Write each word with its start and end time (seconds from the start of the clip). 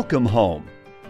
Welcome 0.00 0.24
Home, 0.24 0.66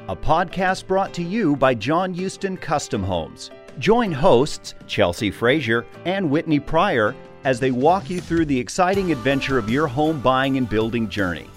a 0.08 0.16
podcast 0.16 0.88
brought 0.88 1.14
to 1.14 1.22
you 1.22 1.54
by 1.54 1.74
John 1.74 2.12
Houston 2.12 2.56
Custom 2.56 3.04
Homes. 3.04 3.52
Join 3.78 4.10
hosts 4.10 4.74
Chelsea 4.88 5.30
Frazier 5.30 5.86
and 6.06 6.28
Whitney 6.28 6.58
Pryor 6.58 7.14
as 7.44 7.60
they 7.60 7.70
walk 7.70 8.10
you 8.10 8.20
through 8.20 8.46
the 8.46 8.58
exciting 8.58 9.12
adventure 9.12 9.58
of 9.58 9.70
your 9.70 9.86
home 9.86 10.20
buying 10.20 10.56
and 10.56 10.68
building 10.68 11.08
journey. 11.08 11.48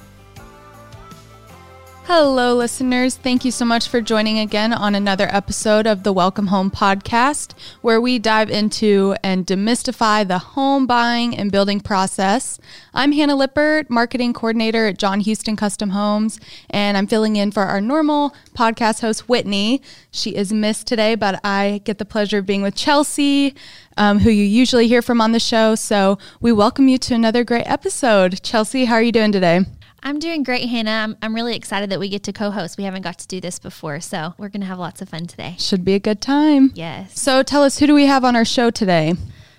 Hello, 2.05 2.54
listeners. 2.54 3.15
Thank 3.15 3.45
you 3.45 3.51
so 3.51 3.63
much 3.63 3.88
for 3.88 4.01
joining 4.01 4.38
again 4.38 4.73
on 4.73 4.93
another 4.93 5.29
episode 5.33 5.88
of 5.88 6.03
the 6.03 6.11
Welcome 6.11 6.47
Home 6.47 6.70
podcast, 6.70 7.53
where 7.81 8.02
we 8.02 8.20
dive 8.20 8.49
into 8.49 9.15
and 9.23 9.47
demystify 9.47 10.27
the 10.27 10.38
home 10.38 10.85
buying 10.85 11.34
and 11.35 11.49
building 11.49 11.79
process. 11.79 12.59
I'm 12.93 13.13
Hannah 13.13 13.38
Lippert, 13.38 13.89
marketing 13.89 14.34
coordinator 14.34 14.88
at 14.88 14.99
John 14.99 15.21
Houston 15.21 15.55
Custom 15.55 15.91
Homes, 15.91 16.41
and 16.70 16.97
I'm 16.97 17.08
filling 17.08 17.38
in 17.38 17.52
for 17.52 17.63
our 17.63 17.80
normal 17.80 18.35
podcast 18.53 18.99
host, 18.99 19.30
Whitney. 19.30 19.81
She 20.11 20.35
is 20.35 20.52
missed 20.52 20.85
today, 20.85 21.16
but 21.16 21.39
I 21.41 21.80
get 21.85 21.99
the 21.99 22.05
pleasure 22.05 22.39
of 22.39 22.45
being 22.45 22.63
with 22.63 22.75
Chelsea, 22.75 23.55
um, 23.95 24.20
who 24.20 24.30
you 24.30 24.44
usually 24.44 24.89
hear 24.89 25.02
from 25.02 25.22
on 25.22 25.31
the 25.31 25.39
show. 25.39 25.75
So 25.75 26.17
we 26.41 26.52
welcome 26.52 26.89
you 26.89 26.97
to 26.97 27.16
another 27.16 27.45
great 27.45 27.66
episode. 27.66 28.44
Chelsea, 28.44 28.85
how 28.85 28.95
are 28.95 29.02
you 29.02 29.13
doing 29.13 29.31
today? 29.31 29.61
I'm 30.05 30.20
doing 30.20 30.43
great, 30.43 30.67
Hannah. 30.67 30.91
I'm, 30.91 31.17
I'm 31.21 31.34
really 31.34 31.55
excited 31.55 31.89
that 31.89 31.99
we 31.99 32.09
get 32.09 32.23
to 32.23 32.34
co 32.34 32.52
host. 32.52 32.77
We 32.77 32.84
haven't 32.84 33.03
got 33.03 33.17
to 33.20 33.27
do 33.27 33.39
this 33.39 33.57
before, 33.57 34.02
so 34.02 34.34
we're 34.38 34.49
going 34.49 34.59
to 34.59 34.67
have 34.67 34.77
lots 34.77 35.02
of 35.02 35.07
fun 35.07 35.27
today. 35.27 35.55
Should 35.57 35.85
be 35.85 35.94
a 35.94 35.99
good 35.99 36.20
time. 36.20 36.71
Yes. 36.75 37.17
So 37.20 37.41
tell 37.41 37.63
us, 37.63 37.80
who 37.80 37.88
do 37.88 37.94
we 37.94 38.05
have 38.05 38.25
on 38.25 38.35
our 38.35 38.44
show 38.44 38.70
today? 38.70 39.13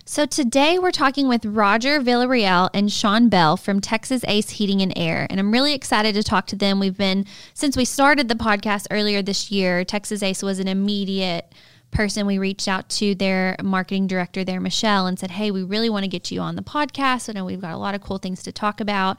So 0.05 0.27
today 0.27 0.79
we're 0.79 0.91
talking 0.91 1.29
with 1.29 1.47
Roger 1.47 1.99
Villarreal 1.99 2.69
and 2.75 2.93
Sean 2.93 3.31
Bell 3.31 3.57
from 3.57 3.81
Texas 3.81 4.23
Ace 4.29 4.51
Heating 4.51 4.83
and 4.83 4.93
Air. 4.97 5.27
And 5.31 5.41
I'm 5.41 5.51
really 5.51 5.73
excited 5.73 6.15
to 6.15 6.23
talk 6.23 6.47
to 6.49 6.57
them. 6.57 6.79
We've 6.79 6.97
been, 6.97 7.25
since 7.55 7.75
we 7.75 7.87
started 7.87 8.29
the 8.29 8.35
podcast 8.35 8.87
earlier 8.91 9.23
this 9.23 9.51
year, 9.51 9.83
Texas 9.83 10.23
Ace 10.23 10.43
was 10.43 10.59
an 10.59 10.69
immediate 10.69 11.51
person 11.95 12.27
we 12.27 12.39
reached 12.39 12.69
out 12.69 12.89
to 12.89 13.15
their 13.15 13.57
marketing 13.63 14.09
director 14.09 14.45
there 14.45 14.61
michelle 14.61 15.07
and 15.07 15.17
said 15.17 15.31
hey 15.31 15.53
we 15.53 15.63
really 15.63 15.89
want 15.89 16.03
to 16.03 16.09
get 16.09 16.31
you 16.31 16.41
on 16.41 16.57
the 16.57 16.63
podcast 16.63 17.29
i 17.29 17.33
know 17.33 17.45
we've 17.45 17.61
got 17.61 17.73
a 17.73 17.79
lot 17.79 17.95
of 17.95 18.01
cool 18.03 18.19
things 18.19 18.43
to 18.43 18.51
talk 18.51 18.81
about 18.81 19.17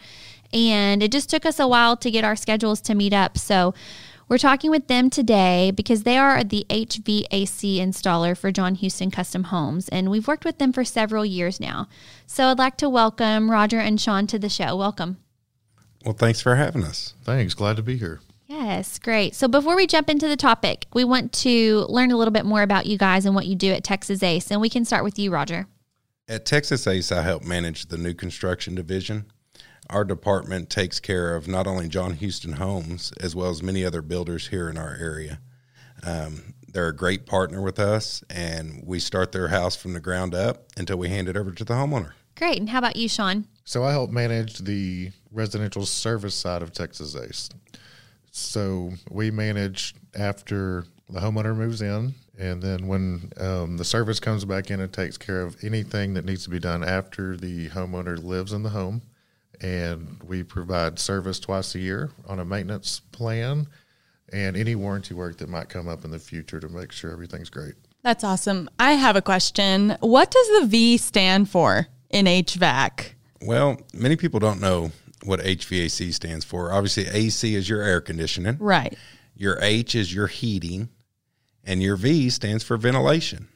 and 0.56 1.04
it 1.04 1.12
just 1.12 1.30
took 1.30 1.46
us 1.46 1.60
a 1.60 1.68
while 1.68 1.98
to 1.98 2.10
get 2.10 2.24
our 2.24 2.36
schedules 2.36 2.80
to 2.82 2.96
meet 2.96 3.14
up. 3.14 3.38
So 3.38 3.74
we're 4.30 4.38
talking 4.38 4.72
with 4.72 4.88
them 4.88 5.10
today 5.10 5.72
because 5.76 6.04
they 6.04 6.18
are 6.18 6.44
the 6.44 6.66
HVAC 6.70 7.78
installer 7.78 8.36
for 8.36 8.52
John 8.52 8.76
Houston 8.76 9.12
Custom 9.12 9.46
Homes, 9.46 9.90
and 9.90 10.10
we've 10.10 10.28
worked 10.28 10.46
with 10.46 10.58
them 10.58 10.72
for 10.74 10.86
several 10.86 11.26
years 11.26 11.60
now. 11.60 11.88
So 12.26 12.46
I'd 12.46 12.58
like 12.58 12.78
to 12.78 12.90
welcome 12.90 13.52
Roger 13.52 13.80
and 13.80 14.00
Sean 14.00 14.26
to 14.28 14.40
the 14.40 14.50
show. 14.50 14.76
Welcome. 14.76 15.18
Well, 16.06 16.16
thanks 16.16 16.40
for 16.40 16.56
having 16.56 16.84
us. 16.84 17.14
Thanks. 17.24 17.54
Glad 17.54 17.76
to 17.76 17.84
be 17.84 17.98
here. 17.98 18.22
Yes, 18.48 18.98
great. 19.00 19.36
So 19.36 19.48
before 19.48 19.76
we 19.76 19.88
jump 19.88 20.10
into 20.10 20.28
the 20.28 20.38
topic, 20.38 20.86
we 20.94 21.04
want 21.04 21.34
to 21.34 21.86
learn 21.90 22.12
a 22.12 22.18
little 22.18 22.32
bit 22.32 22.46
more 22.46 22.62
about 22.62 22.86
you 22.86 22.98
guys 22.98 23.26
and 23.26 23.36
what 23.36 23.48
you 23.48 23.56
do 23.56 23.74
at 23.74 23.84
Texas 23.84 24.24
Ace, 24.24 24.50
and 24.52 24.62
we 24.62 24.70
can 24.70 24.86
start 24.86 25.04
with 25.04 25.20
you, 25.20 25.32
Roger. 25.32 25.68
At 26.28 26.46
Texas 26.46 26.88
Ace, 26.88 27.12
I 27.12 27.22
help 27.22 27.44
manage 27.44 27.88
the 27.88 27.98
new 27.98 28.14
construction 28.14 28.74
division 28.74 29.26
our 29.90 30.04
department 30.04 30.70
takes 30.70 31.00
care 31.00 31.36
of 31.36 31.48
not 31.48 31.68
only 31.68 31.88
John 31.88 32.14
Houston 32.14 32.54
Homes 32.54 33.12
as 33.20 33.36
well 33.36 33.50
as 33.50 33.62
many 33.62 33.86
other 33.86 34.02
builders 34.02 34.48
here 34.48 34.70
in 34.70 34.78
our 34.78 34.96
area. 35.00 35.40
Um, 36.04 36.54
they're 36.68 36.90
a 36.90 36.96
great 36.96 37.26
partner 37.26 37.62
with 37.62 37.80
us, 37.80 38.24
and 38.30 38.84
we 38.86 39.00
start 39.00 39.32
their 39.32 39.48
house 39.48 39.76
from 39.76 39.94
the 39.94 40.00
ground 40.00 40.36
up 40.36 40.66
until 40.76 40.98
we 40.98 41.10
hand 41.10 41.30
it 41.30 41.38
over 41.38 41.52
to 41.52 41.64
the 41.64 41.74
homeowner. 41.74 42.12
Great. 42.36 42.60
And 42.60 42.70
how 42.70 42.80
about 42.80 42.98
you, 42.98 43.08
Sean? 43.08 43.48
So 43.64 43.84
I 43.84 43.92
help 43.92 44.12
manage 44.12 44.60
the 44.60 45.12
residential 45.32 45.86
service 45.86 46.36
side 46.36 46.62
of 46.62 46.74
Texas 46.74 47.16
Ace. 47.16 47.50
So 48.32 48.92
we 49.10 49.32
manage 49.32 49.96
after 50.14 50.86
the 51.10 51.22
homeowner 51.22 51.56
moves 51.56 51.82
in, 51.82 52.14
and 52.38 52.62
then 52.62 52.88
when 52.88 53.32
um, 53.38 53.78
the 53.78 53.86
service 53.86 54.20
comes 54.20 54.44
back 54.44 54.70
in 54.70 54.82
and 54.82 54.92
takes 54.92 55.18
care 55.18 55.44
of 55.44 55.56
anything 55.64 56.16
that 56.16 56.26
needs 56.26 56.44
to 56.44 56.50
be 56.50 56.60
done 56.60 56.84
after 56.84 57.38
the 57.38 57.70
homeowner 57.70 58.22
lives 58.22 58.52
in 58.52 58.64
the 58.64 58.70
home 58.70 59.02
and 59.62 60.22
we 60.24 60.44
provide 60.44 61.00
service 61.00 61.40
twice 61.40 61.76
a 61.76 61.80
year 61.80 62.12
on 62.28 62.40
a 62.40 62.46
maintenance 62.46 63.02
plan 63.12 63.68
and 64.34 64.58
any 64.58 64.76
warranty 64.76 65.14
work 65.14 65.38
that 65.38 65.50
might 65.50 65.70
come 65.70 65.88
up 65.88 66.04
in 66.04 66.12
the 66.12 66.20
future 66.20 66.60
to 66.60 66.70
make 66.70 66.92
sure 66.92 67.12
everything's 67.12 67.50
great. 67.50 67.76
That's 68.04 68.24
awesome. 68.24 68.70
I 68.80 68.94
have 68.94 69.16
a 69.16 69.22
question. 69.22 69.98
What 70.00 70.32
does 70.32 70.62
the 70.62 70.68
V 70.68 70.98
stand 70.98 71.50
for 71.50 71.88
in 72.10 72.26
HVAC? 72.26 73.14
Well, 73.42 73.78
many 73.94 74.16
people 74.16 74.40
don't 74.40 74.62
know 74.62 74.92
what 75.24 75.40
HVAC 75.40 76.14
stands 76.14 76.46
for. 76.46 76.72
Obviously, 76.72 77.08
AC 77.08 77.56
is 77.56 77.68
your 77.68 77.82
air 77.82 78.02
conditioning. 78.02 78.58
Right. 78.60 78.96
Your 79.36 79.60
H 79.62 79.96
is 79.96 80.14
your 80.14 80.28
heating, 80.28 80.90
and 81.64 81.82
your 81.82 81.96
V 81.96 82.30
stands 82.30 82.64
for 82.64 82.78
ventilation. 82.78 83.48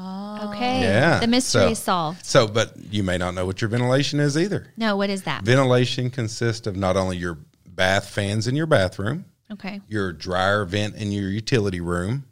Oh. 0.00 0.50
Okay. 0.50 0.82
Yeah. 0.82 1.18
The 1.18 1.26
mystery 1.26 1.62
so, 1.62 1.68
is 1.70 1.78
solved. 1.78 2.24
So, 2.24 2.46
but 2.46 2.72
you 2.92 3.02
may 3.02 3.18
not 3.18 3.34
know 3.34 3.44
what 3.44 3.60
your 3.60 3.68
ventilation 3.68 4.20
is 4.20 4.38
either. 4.38 4.72
No, 4.76 4.96
what 4.96 5.10
is 5.10 5.22
that? 5.22 5.42
Ventilation 5.42 6.08
consists 6.08 6.68
of 6.68 6.76
not 6.76 6.96
only 6.96 7.16
your 7.16 7.38
bath 7.66 8.08
fans 8.08 8.46
in 8.46 8.54
your 8.54 8.66
bathroom, 8.66 9.24
okay, 9.50 9.80
your 9.88 10.12
dryer 10.12 10.64
vent 10.64 10.94
in 10.94 11.10
your 11.10 11.30
utility 11.30 11.80
room, 11.80 12.26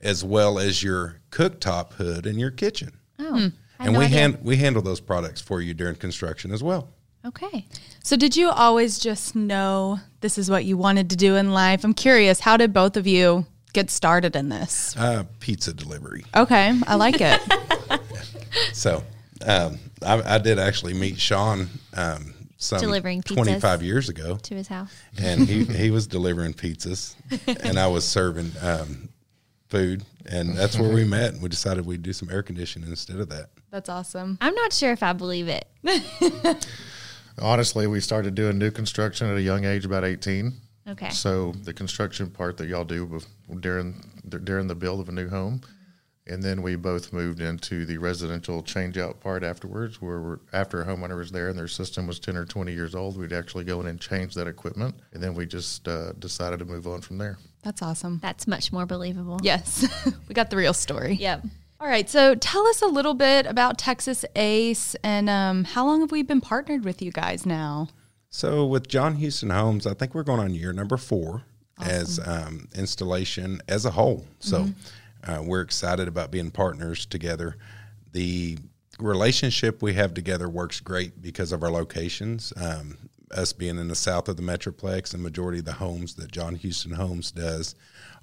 as 0.00 0.24
well 0.24 0.58
as 0.58 0.82
your 0.82 1.20
cooktop 1.30 1.92
hood 1.92 2.26
in 2.26 2.38
your 2.38 2.50
kitchen. 2.50 2.98
Oh. 3.20 3.38
Hmm. 3.38 3.48
And 3.78 3.92
no 3.92 3.98
we 4.00 4.06
idea. 4.06 4.18
hand 4.18 4.38
we 4.42 4.56
handle 4.56 4.82
those 4.82 5.00
products 5.00 5.40
for 5.40 5.60
you 5.60 5.72
during 5.72 5.94
construction 5.96 6.50
as 6.50 6.62
well. 6.62 6.90
Okay. 7.24 7.66
So, 8.02 8.16
did 8.16 8.36
you 8.36 8.50
always 8.50 8.98
just 8.98 9.34
know 9.34 10.00
this 10.20 10.36
is 10.36 10.50
what 10.50 10.64
you 10.64 10.76
wanted 10.76 11.10
to 11.10 11.16
do 11.16 11.36
in 11.36 11.52
life? 11.52 11.84
I'm 11.84 11.94
curious, 11.94 12.40
how 12.40 12.56
did 12.56 12.72
both 12.72 12.96
of 12.96 13.06
you 13.06 13.46
get 13.74 13.90
started 13.90 14.34
in 14.34 14.48
this? 14.48 14.96
Uh, 14.96 15.24
pizza 15.40 15.74
delivery. 15.74 16.24
Okay, 16.34 16.80
I 16.86 16.94
like 16.94 17.16
it. 17.20 17.40
So 18.72 19.02
um, 19.46 19.78
I, 20.04 20.36
I, 20.36 20.38
did 20.38 20.58
actually 20.58 20.94
meet 20.94 21.18
Sean 21.18 21.68
um, 21.96 22.34
some 22.56 22.80
delivering 22.80 23.22
25 23.22 23.82
years 23.82 24.08
ago 24.08 24.36
to 24.36 24.54
his 24.54 24.68
house, 24.68 24.92
and 25.20 25.48
he, 25.48 25.64
he 25.64 25.90
was 25.90 26.06
delivering 26.06 26.54
pizzas, 26.54 27.16
and 27.64 27.78
I 27.78 27.86
was 27.88 28.06
serving 28.06 28.52
um, 28.62 29.08
food, 29.68 30.04
and 30.26 30.56
that's 30.56 30.78
where 30.78 30.92
we 30.92 31.04
met. 31.08 31.34
And 31.34 31.42
we 31.42 31.48
decided 31.48 31.84
we'd 31.84 32.02
do 32.02 32.12
some 32.12 32.30
air 32.30 32.42
conditioning 32.42 32.88
instead 32.88 33.18
of 33.18 33.28
that. 33.30 33.50
That's 33.70 33.88
awesome. 33.88 34.38
I'm 34.40 34.54
not 34.54 34.72
sure 34.72 34.92
if 34.92 35.02
I 35.02 35.12
believe 35.12 35.48
it. 35.48 35.66
Honestly, 37.40 37.88
we 37.88 37.98
started 37.98 38.36
doing 38.36 38.58
new 38.58 38.70
construction 38.70 39.28
at 39.28 39.36
a 39.36 39.42
young 39.42 39.64
age, 39.64 39.84
about 39.84 40.04
18. 40.04 40.52
Okay. 40.86 41.10
So 41.10 41.52
the 41.52 41.72
construction 41.72 42.30
part 42.30 42.56
that 42.58 42.66
y'all 42.66 42.84
do 42.84 43.20
during 43.60 44.02
during 44.28 44.66
the 44.66 44.74
build 44.74 45.00
of 45.00 45.08
a 45.08 45.12
new 45.12 45.28
home, 45.28 45.62
and 46.26 46.42
then 46.42 46.62
we 46.62 46.76
both 46.76 47.12
moved 47.12 47.40
into 47.40 47.84
the 47.84 47.98
residential 47.98 48.62
change 48.62 48.96
out 48.96 49.20
part 49.20 49.44
afterwards, 49.44 50.00
where 50.00 50.40
after 50.52 50.80
a 50.80 50.86
homeowner 50.86 51.16
was 51.16 51.30
there 51.30 51.48
and 51.48 51.58
their 51.58 51.68
system 51.68 52.06
was 52.06 52.18
10 52.18 52.36
or 52.36 52.46
20 52.46 52.72
years 52.72 52.94
old, 52.94 53.18
we'd 53.18 53.32
actually 53.32 53.64
go 53.64 53.80
in 53.80 53.86
and 53.86 54.00
change 54.00 54.34
that 54.34 54.46
equipment. 54.46 54.94
And 55.12 55.22
then 55.22 55.34
we 55.34 55.44
just 55.44 55.86
uh, 55.86 56.12
decided 56.12 56.60
to 56.60 56.64
move 56.64 56.86
on 56.86 57.02
from 57.02 57.18
there. 57.18 57.38
That's 57.62 57.82
awesome. 57.82 58.20
That's 58.22 58.46
much 58.46 58.72
more 58.72 58.86
believable. 58.86 59.38
Yes. 59.42 59.86
we 60.28 60.34
got 60.34 60.48
the 60.48 60.56
real 60.56 60.72
story. 60.72 61.14
Yep. 61.14 61.44
All 61.78 61.88
right. 61.88 62.08
So 62.08 62.34
tell 62.34 62.66
us 62.68 62.80
a 62.80 62.86
little 62.86 63.14
bit 63.14 63.44
about 63.44 63.76
Texas 63.76 64.24
Ace 64.34 64.96
and 65.04 65.28
um, 65.28 65.64
how 65.64 65.84
long 65.84 66.00
have 66.00 66.10
we 66.10 66.22
been 66.22 66.40
partnered 66.40 66.84
with 66.84 67.02
you 67.02 67.10
guys 67.12 67.44
now? 67.44 67.88
So 68.34 68.66
with 68.66 68.88
John 68.88 69.14
Houston 69.16 69.50
Homes, 69.50 69.86
I 69.86 69.94
think 69.94 70.14
we're 70.14 70.24
going 70.24 70.40
on 70.40 70.54
year 70.54 70.72
number 70.72 70.96
four 70.96 71.42
awesome. 71.78 71.90
as 71.90 72.20
um, 72.26 72.68
installation 72.74 73.60
as 73.68 73.84
a 73.84 73.90
whole. 73.92 74.26
So. 74.40 74.64
Mm-hmm 74.64 74.80
uh, 75.26 75.42
we're 75.42 75.62
excited 75.62 76.08
about 76.08 76.30
being 76.30 76.50
partners 76.50 77.06
together. 77.06 77.56
The 78.12 78.58
relationship 78.98 79.82
we 79.82 79.94
have 79.94 80.14
together 80.14 80.48
works 80.48 80.80
great 80.80 81.20
because 81.22 81.52
of 81.52 81.62
our 81.62 81.70
locations. 81.70 82.52
Um, 82.56 82.98
us 83.30 83.52
being 83.52 83.78
in 83.78 83.88
the 83.88 83.96
south 83.96 84.28
of 84.28 84.36
the 84.36 84.42
Metroplex, 84.42 85.12
and 85.12 85.22
majority 85.22 85.58
of 85.58 85.64
the 85.64 85.72
homes 85.72 86.14
that 86.14 86.30
John 86.30 86.54
Houston 86.54 86.92
Homes 86.92 87.32
does 87.32 87.74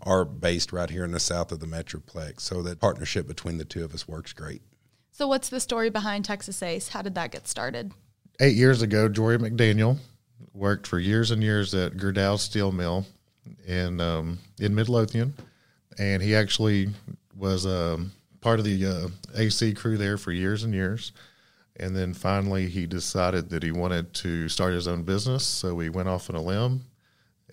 are 0.04 0.24
based 0.24 0.72
right 0.72 0.90
here 0.90 1.04
in 1.04 1.12
the 1.12 1.20
south 1.20 1.52
of 1.52 1.60
the 1.60 1.66
Metroplex. 1.66 2.42
So 2.42 2.62
that 2.62 2.80
partnership 2.80 3.28
between 3.28 3.58
the 3.58 3.66
two 3.66 3.84
of 3.84 3.94
us 3.94 4.08
works 4.08 4.32
great. 4.32 4.62
So, 5.12 5.28
what's 5.28 5.50
the 5.50 5.60
story 5.60 5.90
behind 5.90 6.24
Texas 6.24 6.64
Ace? 6.64 6.90
How 6.90 7.02
did 7.02 7.16
that 7.16 7.32
get 7.32 7.48
started? 7.48 7.92
Eight 8.42 8.56
years 8.56 8.82
ago, 8.82 9.08
Jory 9.08 9.38
McDaniel 9.38 9.98
worked 10.54 10.88
for 10.88 11.00
years 11.00 11.32
and 11.32 11.42
years 11.42 11.74
at 11.74 11.94
Gerdau 11.94 12.38
Steel 12.38 12.74
Mill 12.74 13.06
in 13.66 14.02
um, 14.02 14.40
in 14.60 14.76
Midlothian 14.76 15.34
and 15.98 16.22
he 16.22 16.36
actually 16.36 16.90
was 17.36 17.66
um, 17.66 18.12
part 18.42 18.60
of 18.60 18.66
the 18.66 18.86
uh, 18.86 19.08
AC 19.36 19.74
crew 19.74 19.98
there 19.98 20.18
for 20.18 20.32
years 20.32 20.64
and 20.64 20.74
years. 20.74 21.12
And 21.78 21.96
then 21.96 22.14
finally, 22.14 22.68
he 22.68 22.86
decided 22.86 23.50
that 23.50 23.64
he 23.64 23.72
wanted 23.72 24.14
to 24.16 24.50
start 24.50 24.74
his 24.74 24.88
own 24.88 25.04
business. 25.04 25.46
So 25.46 25.78
he 25.80 25.90
went 25.90 26.10
off 26.10 26.30
on 26.30 26.36
a 26.36 26.42
limb 26.42 26.86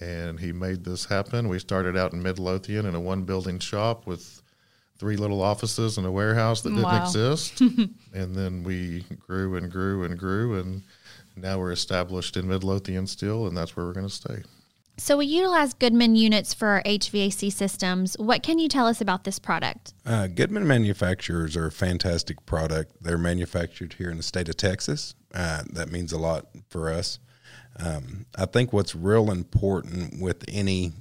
and 0.01 0.39
he 0.41 0.53
made 0.53 0.85
this 0.85 1.05
happen. 1.07 1.49
We 1.49 1.59
started 1.59 1.97
out 1.97 2.13
in 2.13 2.23
Midlothian 2.23 2.87
in 2.87 2.95
a 2.95 3.01
one 3.01 3.25
building 3.25 3.59
shop 3.59 4.07
with 4.07 4.43
three 4.99 5.17
little 5.17 5.43
offices 5.43 5.99
and 5.99 6.07
a 6.07 6.11
warehouse 6.11 6.63
that 6.63 6.71
didn't 6.71 6.85
wow. 6.85 7.03
exist. 7.03 7.61
and 7.61 8.35
then 8.35 8.63
we 8.65 9.05
grew 9.27 9.57
and 9.57 9.71
grew 9.71 10.05
and 10.05 10.19
grew. 10.19 10.59
And 10.59 10.83
now 11.37 11.59
we're 11.59 11.73
established 11.73 12.37
in 12.37 12.49
Midlothian 12.49 13.07
still, 13.07 13.47
and 13.47 13.57
that's 13.57 13.77
where 13.77 13.87
we're 13.87 13.93
going 13.93 14.09
to 14.09 14.15
stay. 14.15 14.43
So 14.99 15.17
we 15.17 15.27
utilize 15.27 15.75
Goodman 15.75 16.17
units 16.17 16.53
for 16.53 16.67
our 16.69 16.83
HVAC 16.83 17.53
systems. 17.53 18.17
What 18.19 18.43
can 18.43 18.59
you 18.59 18.69
tell 18.69 18.89
us 18.89 19.01
about 19.01 19.23
this 19.23 19.39
product? 19.39 19.95
Uh, 20.05 20.27
Goodman 20.27 20.67
manufacturers 20.67 21.57
are 21.57 21.67
a 21.67 21.73
fantastic 21.73 22.45
product. 22.47 22.93
They're 23.01 23.17
manufactured 23.17 23.95
here 23.95 24.11
in 24.11 24.17
the 24.17 24.25
state 24.25 24.49
of 24.49 24.57
Texas. 24.57 25.15
Uh, 25.33 25.63
that 25.71 25.93
means 25.93 26.13
a 26.13 26.19
lot 26.19 26.47
for 26.69 26.93
us. 26.93 27.21
Um, 27.79 28.27
I 28.37 28.47
think 28.47 28.73
what's 28.73 28.97
real 28.97 29.31
important 29.31 30.21
with 30.21 30.45
any 30.49 30.95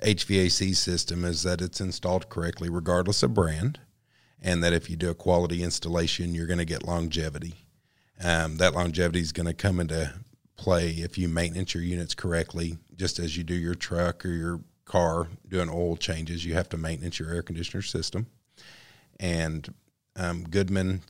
HVAC 0.00 0.76
system 0.76 1.24
is 1.24 1.42
that 1.42 1.60
it's 1.60 1.80
installed 1.80 2.28
correctly, 2.28 2.68
regardless 2.68 3.22
of 3.22 3.34
brand, 3.34 3.80
and 4.40 4.62
that 4.62 4.72
if 4.72 4.88
you 4.88 4.96
do 4.96 5.10
a 5.10 5.14
quality 5.14 5.62
installation, 5.62 6.34
you're 6.34 6.46
going 6.46 6.58
to 6.58 6.64
get 6.64 6.86
longevity. 6.86 7.54
Um, 8.22 8.56
that 8.58 8.74
longevity 8.74 9.20
is 9.20 9.32
going 9.32 9.46
to 9.46 9.54
come 9.54 9.80
into 9.80 10.12
play 10.56 10.90
if 10.90 11.18
you 11.18 11.28
maintenance 11.28 11.74
your 11.74 11.82
units 11.82 12.14
correctly, 12.14 12.78
just 12.96 13.18
as 13.18 13.36
you 13.36 13.44
do 13.44 13.54
your 13.54 13.74
truck 13.74 14.24
or 14.24 14.30
your 14.30 14.60
car 14.84 15.28
doing 15.48 15.68
oil 15.68 15.96
changes. 15.96 16.44
You 16.44 16.54
have 16.54 16.68
to 16.70 16.76
maintenance 16.76 17.18
your 17.18 17.32
air 17.32 17.42
conditioner 17.42 17.82
system, 17.82 18.26
and 19.18 19.72
um, 20.16 20.44
Goodman 20.44 21.02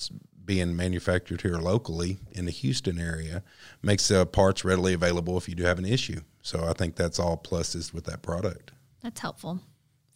being 0.44 0.75
manufactured 0.75 1.43
here 1.43 1.58
locally 1.58 2.17
in 2.32 2.46
the 2.46 2.50
Houston 2.50 2.99
area 2.99 3.43
makes 3.82 4.08
the 4.08 4.25
parts 4.25 4.64
readily 4.64 4.94
available 4.94 5.37
if 5.37 5.46
you 5.46 5.55
do 5.55 5.64
have 5.64 5.79
an 5.79 5.84
issue. 5.84 6.20
So 6.41 6.64
I 6.64 6.73
think 6.73 6.96
that's 6.96 7.19
all 7.19 7.37
pluses 7.37 7.93
with 7.93 8.05
that 8.05 8.23
product. 8.23 8.73
That's 9.02 9.20
helpful 9.20 9.60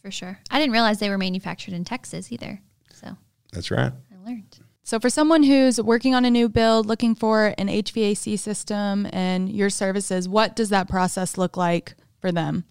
for 0.01 0.11
sure. 0.11 0.39
I 0.51 0.59
didn't 0.59 0.73
realize 0.73 0.99
they 0.99 1.09
were 1.09 1.17
manufactured 1.17 1.73
in 1.73 1.85
Texas 1.85 2.31
either. 2.31 2.61
So 2.93 3.15
That's 3.51 3.71
right. 3.71 3.91
I 3.91 4.25
learned. 4.29 4.59
So, 4.85 4.99
for 4.99 5.09
someone 5.09 5.43
who's 5.43 5.81
working 5.81 6.13
on 6.13 6.25
a 6.25 6.29
new 6.29 6.49
build, 6.49 6.85
looking 6.85 7.15
for 7.15 7.53
an 7.57 7.67
HVAC 7.67 8.37
system 8.37 9.07
and 9.13 9.49
your 9.49 9.69
services, 9.69 10.27
what 10.27 10.57
does 10.57 10.69
that 10.69 10.89
process 10.89 11.37
look 11.37 11.55
like 11.55 11.95
for 12.19 12.33
them? 12.33 12.65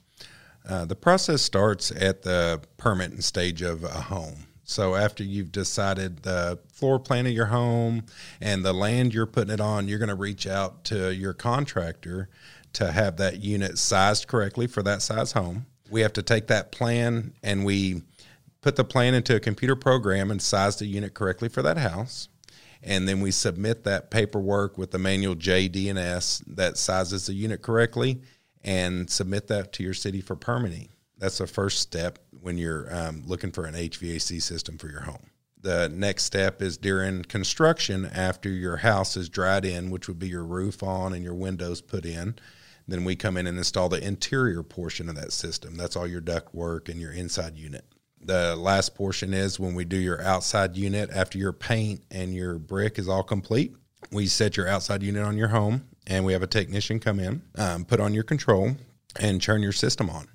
Uh, 0.68 0.84
the 0.84 0.94
process 0.94 1.40
starts 1.40 1.90
at 1.90 2.22
the 2.22 2.60
permitting 2.76 3.22
stage 3.22 3.62
of 3.62 3.82
a 3.82 3.88
home. 3.88 4.46
So 4.64 4.94
after 4.94 5.24
you've 5.24 5.52
decided 5.52 6.22
the 6.22 6.58
floor 6.72 6.98
plan 6.98 7.26
of 7.26 7.32
your 7.32 7.46
home 7.46 8.04
and 8.40 8.64
the 8.64 8.72
land 8.72 9.12
you're 9.12 9.26
putting 9.26 9.52
it 9.52 9.60
on, 9.60 9.88
you're 9.88 9.98
going 9.98 10.08
to 10.08 10.14
reach 10.14 10.46
out 10.46 10.84
to 10.84 11.12
your 11.12 11.32
contractor 11.32 12.28
to 12.74 12.92
have 12.92 13.16
that 13.16 13.40
unit 13.40 13.76
sized 13.78 14.28
correctly 14.28 14.66
for 14.66 14.82
that 14.82 15.02
size 15.02 15.32
home. 15.32 15.66
We 15.92 16.00
have 16.00 16.14
to 16.14 16.22
take 16.22 16.46
that 16.48 16.72
plan 16.72 17.34
and 17.42 17.64
we 17.64 18.02
put 18.62 18.76
the 18.76 18.84
plan 18.84 19.12
into 19.12 19.36
a 19.36 19.40
computer 19.40 19.76
program 19.76 20.30
and 20.30 20.40
size 20.40 20.76
the 20.76 20.86
unit 20.86 21.12
correctly 21.12 21.50
for 21.50 21.60
that 21.62 21.76
house. 21.76 22.28
And 22.82 23.06
then 23.06 23.20
we 23.20 23.30
submit 23.30 23.84
that 23.84 24.10
paperwork 24.10 24.78
with 24.78 24.90
the 24.90 24.98
manual 24.98 25.36
JDNS 25.36 26.44
that 26.56 26.78
sizes 26.78 27.26
the 27.26 27.34
unit 27.34 27.62
correctly 27.62 28.22
and 28.64 29.08
submit 29.08 29.48
that 29.48 29.72
to 29.74 29.82
your 29.82 29.94
city 29.94 30.20
for 30.20 30.34
permitting. 30.34 30.88
That's 31.18 31.38
the 31.38 31.46
first 31.46 31.80
step 31.80 32.18
when 32.40 32.58
you're 32.58 32.92
um, 32.92 33.22
looking 33.26 33.52
for 33.52 33.66
an 33.66 33.74
HVAC 33.74 34.40
system 34.42 34.78
for 34.78 34.88
your 34.88 35.02
home. 35.02 35.30
The 35.60 35.88
next 35.90 36.24
step 36.24 36.60
is 36.60 36.76
during 36.76 37.22
construction 37.22 38.06
after 38.06 38.48
your 38.48 38.78
house 38.78 39.16
is 39.16 39.28
dried 39.28 39.64
in, 39.64 39.90
which 39.90 40.08
would 40.08 40.18
be 40.18 40.28
your 40.28 40.44
roof 40.44 40.82
on 40.82 41.12
and 41.12 41.22
your 41.22 41.34
windows 41.34 41.80
put 41.80 42.04
in. 42.04 42.34
Then 42.88 43.04
we 43.04 43.16
come 43.16 43.36
in 43.36 43.46
and 43.46 43.58
install 43.58 43.88
the 43.88 44.04
interior 44.04 44.62
portion 44.62 45.08
of 45.08 45.14
that 45.16 45.32
system. 45.32 45.76
That's 45.76 45.96
all 45.96 46.06
your 46.06 46.20
duct 46.20 46.54
work 46.54 46.88
and 46.88 47.00
your 47.00 47.12
inside 47.12 47.56
unit. 47.56 47.84
The 48.24 48.54
last 48.56 48.94
portion 48.94 49.34
is 49.34 49.58
when 49.58 49.74
we 49.74 49.84
do 49.84 49.96
your 49.96 50.22
outside 50.22 50.76
unit 50.76 51.10
after 51.10 51.38
your 51.38 51.52
paint 51.52 52.02
and 52.10 52.34
your 52.34 52.58
brick 52.58 52.98
is 52.98 53.08
all 53.08 53.22
complete. 53.22 53.74
We 54.10 54.26
set 54.26 54.56
your 54.56 54.68
outside 54.68 55.02
unit 55.02 55.24
on 55.24 55.36
your 55.36 55.48
home 55.48 55.86
and 56.06 56.24
we 56.24 56.32
have 56.32 56.42
a 56.42 56.46
technician 56.46 57.00
come 57.00 57.18
in, 57.18 57.42
um, 57.56 57.84
put 57.84 58.00
on 58.00 58.14
your 58.14 58.24
control, 58.24 58.76
and 59.18 59.42
turn 59.42 59.62
your 59.62 59.72
system 59.72 60.10
on. 60.10 60.28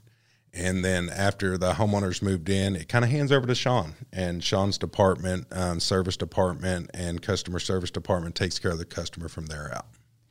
And 0.54 0.84
then 0.84 1.10
after 1.10 1.58
the 1.58 1.74
homeowners 1.74 2.22
moved 2.22 2.50
in, 2.50 2.76
it 2.76 2.90
kind 2.90 3.06
of 3.06 3.12
hands 3.12 3.32
over 3.32 3.46
to 3.46 3.56
Sean 3.56 3.94
and 4.12 4.44
Sean's 4.44 4.78
department, 4.78 5.48
um, 5.52 5.80
service 5.80 6.18
department, 6.18 6.90
and 6.94 7.22
customer 7.22 7.60
service 7.60 7.92
department 7.92 8.36
takes 8.36 8.58
care 8.58 8.72
of 8.72 8.80
the 8.80 8.86
customer 8.86 9.28
from 9.28 9.46
there 9.46 9.72
out. 9.76 9.86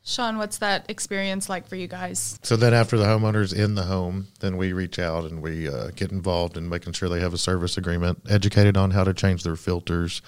Sean, 0.08 0.38
what's 0.38 0.58
that 0.58 0.88
experience 0.88 1.48
like 1.48 1.66
for 1.66 1.74
you 1.74 1.88
guys? 1.88 2.38
So 2.44 2.54
then, 2.54 2.72
after 2.72 2.96
the 2.96 3.06
homeowner's 3.06 3.52
in 3.52 3.74
the 3.74 3.82
home, 3.82 4.28
then 4.38 4.56
we 4.56 4.72
reach 4.72 5.00
out 5.00 5.24
and 5.24 5.42
we 5.42 5.68
uh, 5.68 5.90
get 5.96 6.12
involved 6.12 6.56
in 6.56 6.68
making 6.68 6.92
sure 6.92 7.08
they 7.08 7.18
have 7.18 7.34
a 7.34 7.38
service 7.38 7.76
agreement, 7.76 8.20
educated 8.30 8.76
on 8.76 8.92
how 8.92 9.02
to 9.02 9.12
change 9.12 9.42
their 9.42 9.56
filters. 9.56 10.22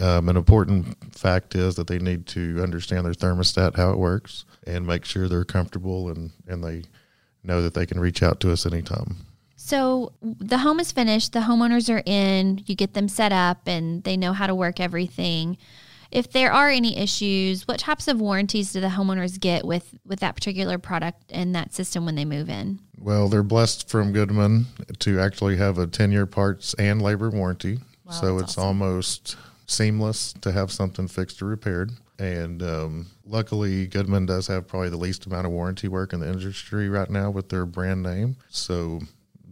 Um, 0.00 0.30
an 0.30 0.38
important 0.38 1.14
fact 1.14 1.54
is 1.54 1.74
that 1.74 1.86
they 1.86 1.98
need 1.98 2.26
to 2.28 2.62
understand 2.62 3.04
their 3.04 3.12
thermostat, 3.12 3.76
how 3.76 3.90
it 3.90 3.98
works, 3.98 4.46
and 4.66 4.86
make 4.86 5.04
sure 5.04 5.28
they're 5.28 5.44
comfortable 5.44 6.08
and, 6.08 6.30
and 6.48 6.64
they 6.64 6.84
know 7.44 7.60
that 7.60 7.74
they 7.74 7.84
can 7.84 8.00
reach 8.00 8.22
out 8.22 8.40
to 8.40 8.50
us 8.50 8.64
anytime. 8.64 9.16
So 9.54 10.12
the 10.22 10.58
home 10.58 10.80
is 10.80 10.92
finished, 10.92 11.34
the 11.34 11.40
homeowners 11.40 11.94
are 11.94 12.02
in, 12.06 12.62
you 12.64 12.74
get 12.74 12.94
them 12.94 13.08
set 13.08 13.32
up, 13.32 13.58
and 13.66 14.02
they 14.02 14.16
know 14.16 14.32
how 14.32 14.46
to 14.46 14.54
work 14.54 14.80
everything. 14.80 15.58
If 16.10 16.32
there 16.32 16.52
are 16.52 16.68
any 16.68 16.98
issues, 16.98 17.68
what 17.68 17.78
types 17.78 18.08
of 18.08 18.20
warranties 18.20 18.72
do 18.72 18.80
the 18.80 18.88
homeowners 18.88 19.38
get 19.38 19.64
with, 19.64 19.94
with 20.04 20.20
that 20.20 20.34
particular 20.34 20.78
product 20.78 21.22
and 21.30 21.54
that 21.54 21.72
system 21.72 22.04
when 22.04 22.16
they 22.16 22.24
move 22.24 22.48
in? 22.48 22.80
Well, 22.98 23.28
they're 23.28 23.42
blessed 23.42 23.88
from 23.88 24.12
Goodman 24.12 24.66
to 24.98 25.20
actually 25.20 25.56
have 25.56 25.78
a 25.78 25.86
10 25.86 26.12
year 26.12 26.26
parts 26.26 26.74
and 26.74 27.00
labor 27.00 27.30
warranty. 27.30 27.78
so 28.10 28.38
that's 28.38 28.52
it's 28.52 28.58
almost 28.58 29.36
seamless 29.66 30.32
to 30.40 30.52
have 30.52 30.72
something 30.72 31.06
fixed 31.06 31.40
or 31.40 31.46
repaired. 31.46 31.92
And 32.18 32.62
um, 32.62 33.06
luckily, 33.24 33.86
Goodman 33.86 34.26
does 34.26 34.46
have 34.48 34.66
probably 34.66 34.90
the 34.90 34.98
least 34.98 35.24
amount 35.26 35.46
of 35.46 35.52
warranty 35.52 35.88
work 35.88 36.12
in 36.12 36.20
the 36.20 36.28
industry 36.28 36.88
right 36.88 37.08
now 37.08 37.30
with 37.30 37.48
their 37.48 37.64
brand 37.64 38.02
name. 38.02 38.36
So 38.50 39.00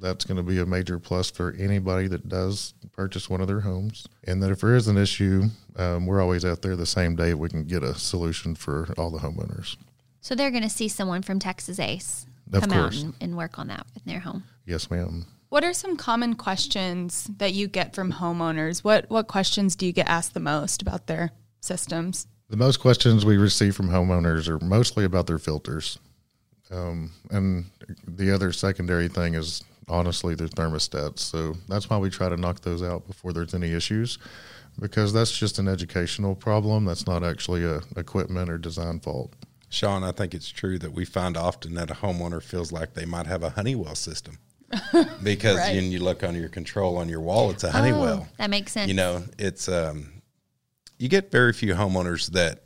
that's 0.01 0.25
going 0.25 0.37
to 0.37 0.43
be 0.43 0.59
a 0.59 0.67
major 0.67 0.99
plus 0.99 1.31
for 1.31 1.55
anybody 1.59 2.09
that 2.09 2.29
does 2.29 2.75
purchase 2.93 3.31
one 3.31 3.41
of 3.41 3.49
their 3.49 3.61
homes. 3.61 4.07
And 4.25 4.43
that 4.43 4.51
if 4.51 4.61
there 4.61 4.77
is 4.77 4.89
an 4.89 4.99
issue, 4.99 5.45
um, 5.79 6.07
we're 6.07 6.21
always 6.21 6.45
out 6.45 6.63
there 6.63 6.77
the 6.77 6.87
same 6.87 7.17
day. 7.17 7.35
We 7.35 7.49
can 7.49 7.65
get 7.65 7.83
a 7.83 7.95
solution 7.95 8.55
for 8.55 8.93
all 8.99 9.11
the 9.11 9.19
homeowners. 9.19 9.77
So 10.21 10.35
they're 10.35 10.51
going 10.51 10.65
to 10.65 10.69
see 10.69 10.89
someone 10.89 11.23
from 11.23 11.39
Texas 11.39 11.79
Ace 11.79 12.27
Of 12.53 12.63
come 12.63 12.73
out 12.73 12.95
and, 12.95 13.15
and 13.21 13.37
work 13.37 13.59
on 13.59 13.69
that 13.69 13.87
in 13.95 14.03
their 14.11 14.21
home. 14.21 14.45
Yes, 14.67 14.91
ma'am. 14.91 15.27
What 15.49 15.65
are 15.65 15.73
some 15.73 15.97
common 15.97 16.35
questions 16.35 17.31
that 17.39 17.55
you 17.55 17.69
get 17.69 17.95
from 17.95 18.13
homeowners? 18.13 18.85
What 18.85 19.09
what 19.09 19.29
questions 19.29 19.77
do 19.77 19.87
you 19.87 19.93
get 19.93 20.09
asked 20.09 20.35
the 20.35 20.41
most 20.41 20.83
about 20.83 21.07
their 21.07 21.31
systems? 21.61 22.27
The 22.51 22.57
most 22.57 22.81
questions 22.81 23.25
we 23.25 23.39
receive 23.39 23.75
from 23.75 23.89
homeowners 23.89 24.49
are 24.49 24.63
mostly 24.63 25.05
about 25.05 25.27
their 25.27 25.39
filters. 25.39 25.99
Um, 26.71 27.13
and 27.31 27.67
the 28.07 28.31
other 28.31 28.53
secondary 28.53 29.09
thing 29.09 29.35
is 29.35 29.63
honestly 29.89 30.35
their 30.35 30.49
thermostats. 30.49 31.21
So 31.21 31.57
that's 31.69 31.89
why 31.91 31.99
we 31.99 32.11
try 32.11 32.29
to 32.29 32.37
knock 32.37 32.61
those 32.61 32.83
out 32.83 33.07
before 33.07 33.33
there's 33.33 33.55
any 33.55 33.73
issues 33.73 34.19
because 34.81 35.13
that's 35.13 35.37
just 35.37 35.59
an 35.59 35.67
educational 35.69 36.35
problem. 36.35 36.85
That's 36.85 37.07
not 37.07 37.25
actually 37.25 37.65
a 37.65 37.81
equipment 37.97 38.49
or 38.51 38.59
design 38.59 39.01
fault. 39.01 39.35
Sean, 39.71 40.03
I 40.05 40.13
think 40.13 40.35
it's 40.35 40.49
true 40.49 40.79
that 40.79 40.93
we 40.93 41.05
find 41.05 41.37
often 41.37 41.75
that 41.75 41.91
a 41.91 41.95
homeowner 41.95 42.43
feels 42.43 42.73
like 42.73 42.95
they 42.95 43.05
might 43.05 43.27
have 43.27 43.43
a 43.43 43.51
Honeywell 43.51 43.95
system 43.97 44.39
because 45.23 45.57
Right. 45.59 45.75
when 45.75 45.91
you 45.93 45.99
look 45.99 46.23
on 46.25 46.35
your 46.35 46.49
control 46.49 46.97
on 46.97 47.09
your 47.09 47.21
wall, 47.21 47.51
it's 47.51 47.65
a 47.65 47.71
Honeywell. 47.73 48.27
Oh, 48.27 48.33
that 48.39 48.51
makes 48.51 48.73
sense. 48.73 48.89
You 48.89 48.95
know, 48.95 49.25
it's 49.39 49.69
um, 49.69 50.23
you 50.99 51.09
get 51.09 51.31
very 51.31 51.53
few 51.53 51.75
homeowners 51.75 52.31
that 52.33 52.65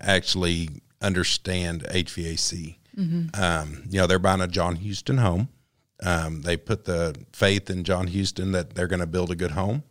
actually 0.00 0.70
understand 1.00 1.82
HVAC. 1.84 2.76
Um, 3.34 3.84
you 3.88 3.98
know, 4.00 4.06
they're 4.06 4.18
buying 4.18 4.40
a 4.42 4.48
John 4.48 4.76
Houston 4.76 5.18
home. 5.18 5.48
Um, 6.02 6.42
they 6.42 6.56
put 6.56 6.84
the 6.84 7.14
faith 7.32 7.70
in 7.70 7.84
John 7.84 8.06
Houston 8.06 8.52
that 8.52 8.74
they're 8.74 8.86
going 8.86 9.00
to 9.00 9.06
build 9.06 9.30
a 9.30 9.36
good 9.36 9.52
home. 9.52 9.84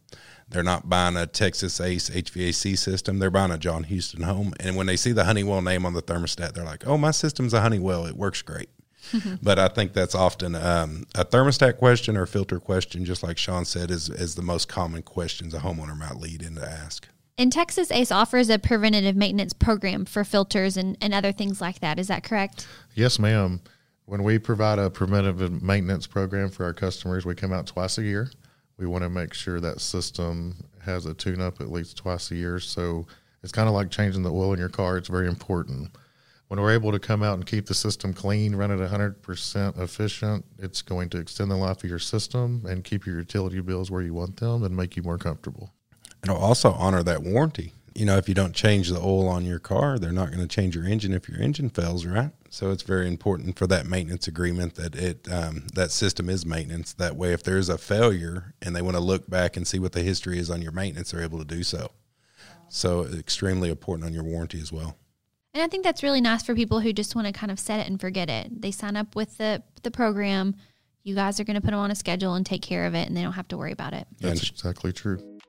They're 0.49 0.63
not 0.63 0.89
buying 0.89 1.15
a 1.15 1.27
Texas 1.27 1.79
Ace 1.79 2.09
HVAC 2.09 2.77
system. 2.77 3.19
They're 3.19 3.29
buying 3.29 3.51
a 3.51 3.57
John 3.57 3.83
Houston 3.83 4.23
home. 4.23 4.53
And 4.59 4.75
when 4.75 4.87
they 4.87 4.95
see 4.95 5.11
the 5.11 5.25
Honeywell 5.25 5.61
name 5.61 5.85
on 5.85 5.93
the 5.93 6.01
thermostat, 6.01 6.53
they're 6.53 6.65
like, 6.65 6.87
"Oh, 6.87 6.97
my 6.97 7.11
system's 7.11 7.53
a 7.53 7.61
Honeywell. 7.61 8.05
It 8.05 8.15
works 8.17 8.41
great." 8.41 8.69
but 9.43 9.59
I 9.59 9.67
think 9.67 9.93
that's 9.93 10.15
often 10.15 10.55
um, 10.55 11.05
a 11.15 11.23
thermostat 11.23 11.77
question 11.77 12.17
or 12.17 12.25
filter 12.25 12.59
question, 12.59 13.05
just 13.05 13.23
like 13.23 13.37
Sean 13.37 13.65
said, 13.65 13.91
is 13.91 14.09
is 14.09 14.35
the 14.35 14.41
most 14.41 14.67
common 14.67 15.03
questions 15.03 15.53
a 15.53 15.59
homeowner 15.59 15.97
might 15.97 16.15
lead 16.17 16.41
in 16.41 16.55
to 16.55 16.67
ask. 16.67 17.07
and 17.37 17.51
Texas 17.53 17.91
Ace 17.91 18.11
offers 18.11 18.49
a 18.49 18.57
preventative 18.59 19.15
maintenance 19.15 19.53
program 19.53 20.03
for 20.03 20.23
filters 20.23 20.75
and, 20.77 20.97
and 20.99 21.13
other 21.13 21.31
things 21.31 21.61
like 21.61 21.79
that. 21.79 21.99
Is 21.99 22.07
that 22.07 22.23
correct? 22.23 22.67
Yes, 22.95 23.19
ma'am. 23.19 23.61
When 24.09 24.23
we 24.23 24.39
provide 24.39 24.79
a 24.79 24.89
preventive 24.89 25.61
maintenance 25.61 26.07
program 26.07 26.49
for 26.49 26.63
our 26.63 26.73
customers, 26.73 27.27
we 27.27 27.35
come 27.35 27.53
out 27.53 27.67
twice 27.67 27.99
a 27.99 28.01
year. 28.01 28.31
We 28.77 28.87
want 28.87 29.03
to 29.03 29.09
make 29.09 29.35
sure 29.35 29.59
that 29.59 29.81
system 29.81 30.55
has 30.83 31.05
a 31.05 31.13
tune 31.13 31.39
up 31.39 31.61
at 31.61 31.71
least 31.71 31.97
twice 31.97 32.31
a 32.31 32.35
year. 32.35 32.59
So 32.59 33.05
it's 33.43 33.51
kind 33.51 33.67
of 33.67 33.75
like 33.75 33.91
changing 33.91 34.23
the 34.23 34.33
oil 34.33 34.51
in 34.53 34.57
your 34.57 34.67
car. 34.67 34.97
It's 34.97 35.09
very 35.09 35.27
important. 35.27 35.91
When 36.47 36.59
we're 36.59 36.73
able 36.73 36.91
to 36.91 36.97
come 36.97 37.21
out 37.21 37.35
and 37.35 37.45
keep 37.45 37.67
the 37.67 37.75
system 37.75 38.11
clean, 38.11 38.55
run 38.55 38.71
it 38.71 38.79
100% 38.79 39.79
efficient, 39.79 40.43
it's 40.57 40.81
going 40.81 41.09
to 41.09 41.19
extend 41.19 41.51
the 41.51 41.55
life 41.55 41.83
of 41.83 41.89
your 41.91 41.99
system 41.99 42.65
and 42.67 42.83
keep 42.83 43.05
your 43.05 43.17
utility 43.17 43.61
bills 43.61 43.91
where 43.91 44.01
you 44.01 44.15
want 44.15 44.37
them 44.37 44.63
and 44.63 44.75
make 44.75 44.97
you 44.97 45.03
more 45.03 45.19
comfortable. 45.19 45.71
It'll 46.23 46.35
also 46.35 46.71
honor 46.71 47.03
that 47.03 47.21
warranty. 47.21 47.73
you 47.93 48.05
know, 48.05 48.17
if 48.17 48.27
you 48.27 48.33
don't 48.33 48.55
change 48.55 48.89
the 48.89 48.99
oil 48.99 49.27
on 49.27 49.45
your 49.45 49.59
car, 49.59 49.99
they're 49.99 50.11
not 50.11 50.29
going 50.29 50.41
to 50.41 50.47
change 50.47 50.75
your 50.75 50.85
engine 50.85 51.13
if 51.13 51.29
your 51.29 51.39
engine 51.39 51.69
fails, 51.69 52.07
right? 52.07 52.31
So 52.51 52.71
it's 52.71 52.83
very 52.83 53.07
important 53.07 53.57
for 53.57 53.67
that 53.67 53.85
maintenance 53.85 54.27
agreement 54.27 54.75
that 54.75 54.95
it 54.95 55.27
um, 55.31 55.67
that 55.75 55.91
system 55.91 56.29
is 56.29 56.45
maintenance. 56.45 56.93
That 56.93 57.15
way, 57.15 57.31
if 57.33 57.43
there 57.43 57.57
is 57.57 57.69
a 57.69 57.77
failure 57.77 58.53
and 58.61 58.75
they 58.75 58.81
want 58.81 58.95
to 58.97 59.01
look 59.03 59.29
back 59.29 59.55
and 59.55 59.67
see 59.67 59.79
what 59.79 59.91
the 59.91 60.01
history 60.01 60.39
is 60.39 60.49
on 60.49 60.61
your 60.61 60.71
maintenance, 60.71 61.11
they're 61.11 61.21
able 61.21 61.39
to 61.39 61.45
do 61.45 61.63
so. 61.63 61.91
So 62.69 63.05
extremely 63.05 63.69
important 63.69 64.05
on 64.07 64.13
your 64.13 64.23
warranty 64.23 64.59
as 64.59 64.71
well. 64.71 64.95
And 65.53 65.63
I 65.63 65.67
think 65.67 65.83
that's 65.83 66.03
really 66.03 66.21
nice 66.21 66.43
for 66.43 66.53
people 66.55 66.79
who 66.79 66.93
just 66.93 67.15
want 67.15 67.27
to 67.27 67.33
kind 67.33 67.51
of 67.51 67.59
set 67.59 67.79
it 67.79 67.87
and 67.87 67.99
forget 67.99 68.29
it. 68.29 68.61
They 68.61 68.71
sign 68.71 68.95
up 68.95 69.15
with 69.15 69.37
the 69.37 69.63
the 69.83 69.91
program. 69.91 70.55
You 71.03 71.15
guys 71.15 71.39
are 71.39 71.43
going 71.43 71.55
to 71.55 71.61
put 71.61 71.71
them 71.71 71.79
on 71.79 71.91
a 71.91 71.95
schedule 71.95 72.33
and 72.35 72.45
take 72.45 72.61
care 72.61 72.85
of 72.85 72.93
it, 72.93 73.07
and 73.07 73.15
they 73.15 73.21
don't 73.21 73.33
have 73.33 73.47
to 73.49 73.57
worry 73.57 73.71
about 73.71 73.93
it. 73.93 74.05
That's 74.19 74.41
And- 74.41 74.49
exactly 74.51 74.91
true. 74.91 75.39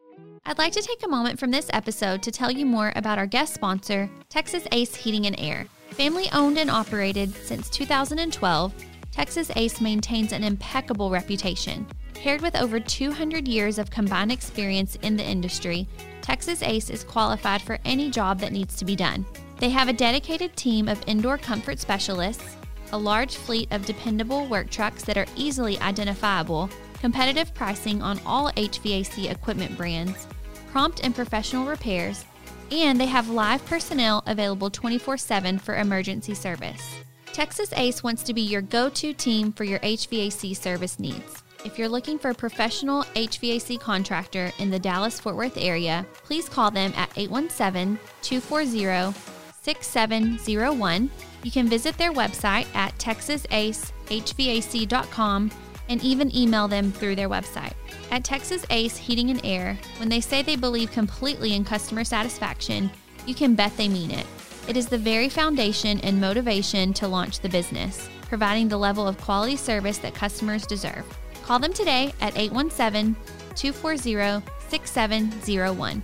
I'd 0.46 0.56
like 0.58 0.72
to 0.72 0.80
take 0.80 1.04
a 1.04 1.08
moment 1.08 1.38
from 1.38 1.50
this 1.50 1.68
episode 1.72 2.22
to 2.22 2.30
tell 2.30 2.50
you 2.50 2.64
more 2.64 2.92
about 2.96 3.18
our 3.18 3.26
guest 3.26 3.52
sponsor, 3.52 4.08
Texas 4.30 4.66
Ace 4.72 4.94
Heating 4.94 5.26
and 5.26 5.38
Air. 5.38 5.66
Family 5.92 6.28
owned 6.32 6.56
and 6.56 6.70
operated 6.70 7.34
since 7.34 7.68
2012, 7.68 8.72
Texas 9.10 9.50
Ace 9.56 9.80
maintains 9.80 10.32
an 10.32 10.44
impeccable 10.44 11.10
reputation. 11.10 11.86
Paired 12.14 12.40
with 12.40 12.56
over 12.56 12.78
200 12.78 13.48
years 13.48 13.78
of 13.78 13.90
combined 13.90 14.32
experience 14.32 14.96
in 15.02 15.16
the 15.16 15.24
industry, 15.24 15.86
Texas 16.22 16.62
Ace 16.62 16.90
is 16.90 17.04
qualified 17.04 17.60
for 17.60 17.78
any 17.84 18.08
job 18.08 18.38
that 18.38 18.52
needs 18.52 18.76
to 18.76 18.84
be 18.84 18.94
done. 18.94 19.26
They 19.58 19.68
have 19.70 19.88
a 19.88 19.92
dedicated 19.92 20.56
team 20.56 20.88
of 20.88 21.02
indoor 21.06 21.36
comfort 21.36 21.78
specialists, 21.78 22.56
a 22.92 22.98
large 22.98 23.36
fleet 23.36 23.68
of 23.72 23.84
dependable 23.84 24.46
work 24.46 24.70
trucks 24.70 25.02
that 25.04 25.18
are 25.18 25.26
easily 25.36 25.78
identifiable, 25.80 26.70
competitive 27.00 27.52
pricing 27.52 28.00
on 28.00 28.20
all 28.24 28.50
HVAC 28.52 29.30
equipment 29.30 29.76
brands, 29.76 30.26
prompt 30.70 31.00
and 31.02 31.14
professional 31.14 31.66
repairs, 31.66 32.24
and 32.70 33.00
they 33.00 33.06
have 33.06 33.28
live 33.28 33.64
personnel 33.66 34.22
available 34.26 34.70
24 34.70 35.18
7 35.18 35.58
for 35.58 35.76
emergency 35.76 36.34
service. 36.34 36.96
Texas 37.32 37.72
Ace 37.76 38.02
wants 38.02 38.24
to 38.24 38.34
be 38.34 38.42
your 38.42 38.62
go 38.62 38.88
to 38.88 39.14
team 39.14 39.52
for 39.52 39.62
your 39.64 39.78
HVAC 39.80 40.56
service 40.56 40.98
needs. 40.98 41.42
If 41.64 41.78
you're 41.78 41.88
looking 41.88 42.18
for 42.18 42.30
a 42.30 42.34
professional 42.34 43.04
HVAC 43.14 43.78
contractor 43.78 44.50
in 44.58 44.70
the 44.70 44.78
Dallas 44.78 45.20
Fort 45.20 45.36
Worth 45.36 45.58
area, 45.58 46.06
please 46.24 46.48
call 46.48 46.70
them 46.70 46.94
at 46.96 47.10
817 47.16 47.98
240 48.22 49.14
6701. 49.62 51.10
You 51.42 51.50
can 51.50 51.68
visit 51.68 51.98
their 51.98 52.12
website 52.12 52.66
at 52.74 52.96
texasacehvac.com 52.98 55.50
and 55.88 56.02
even 56.02 56.36
email 56.36 56.68
them 56.68 56.92
through 56.92 57.16
their 57.16 57.28
website. 57.28 57.72
At 58.10 58.24
Texas 58.24 58.66
Ace 58.70 58.96
Heating 58.96 59.30
and 59.30 59.40
Air, 59.44 59.78
when 59.98 60.08
they 60.08 60.20
say 60.20 60.42
they 60.42 60.56
believe 60.56 60.90
completely 60.90 61.54
in 61.54 61.64
customer 61.64 62.02
satisfaction, 62.02 62.90
you 63.24 63.36
can 63.36 63.54
bet 63.54 63.76
they 63.76 63.88
mean 63.88 64.10
it. 64.10 64.26
It 64.66 64.76
is 64.76 64.88
the 64.88 64.98
very 64.98 65.28
foundation 65.28 66.00
and 66.00 66.20
motivation 66.20 66.92
to 66.94 67.06
launch 67.06 67.38
the 67.38 67.48
business, 67.48 68.08
providing 68.22 68.66
the 68.66 68.76
level 68.76 69.06
of 69.06 69.20
quality 69.20 69.56
service 69.56 69.98
that 69.98 70.12
customers 70.12 70.66
deserve. 70.66 71.06
Call 71.44 71.60
them 71.60 71.72
today 71.72 72.12
at 72.20 72.36
817 72.36 73.14
240 73.54 74.44
6701. 74.68 76.02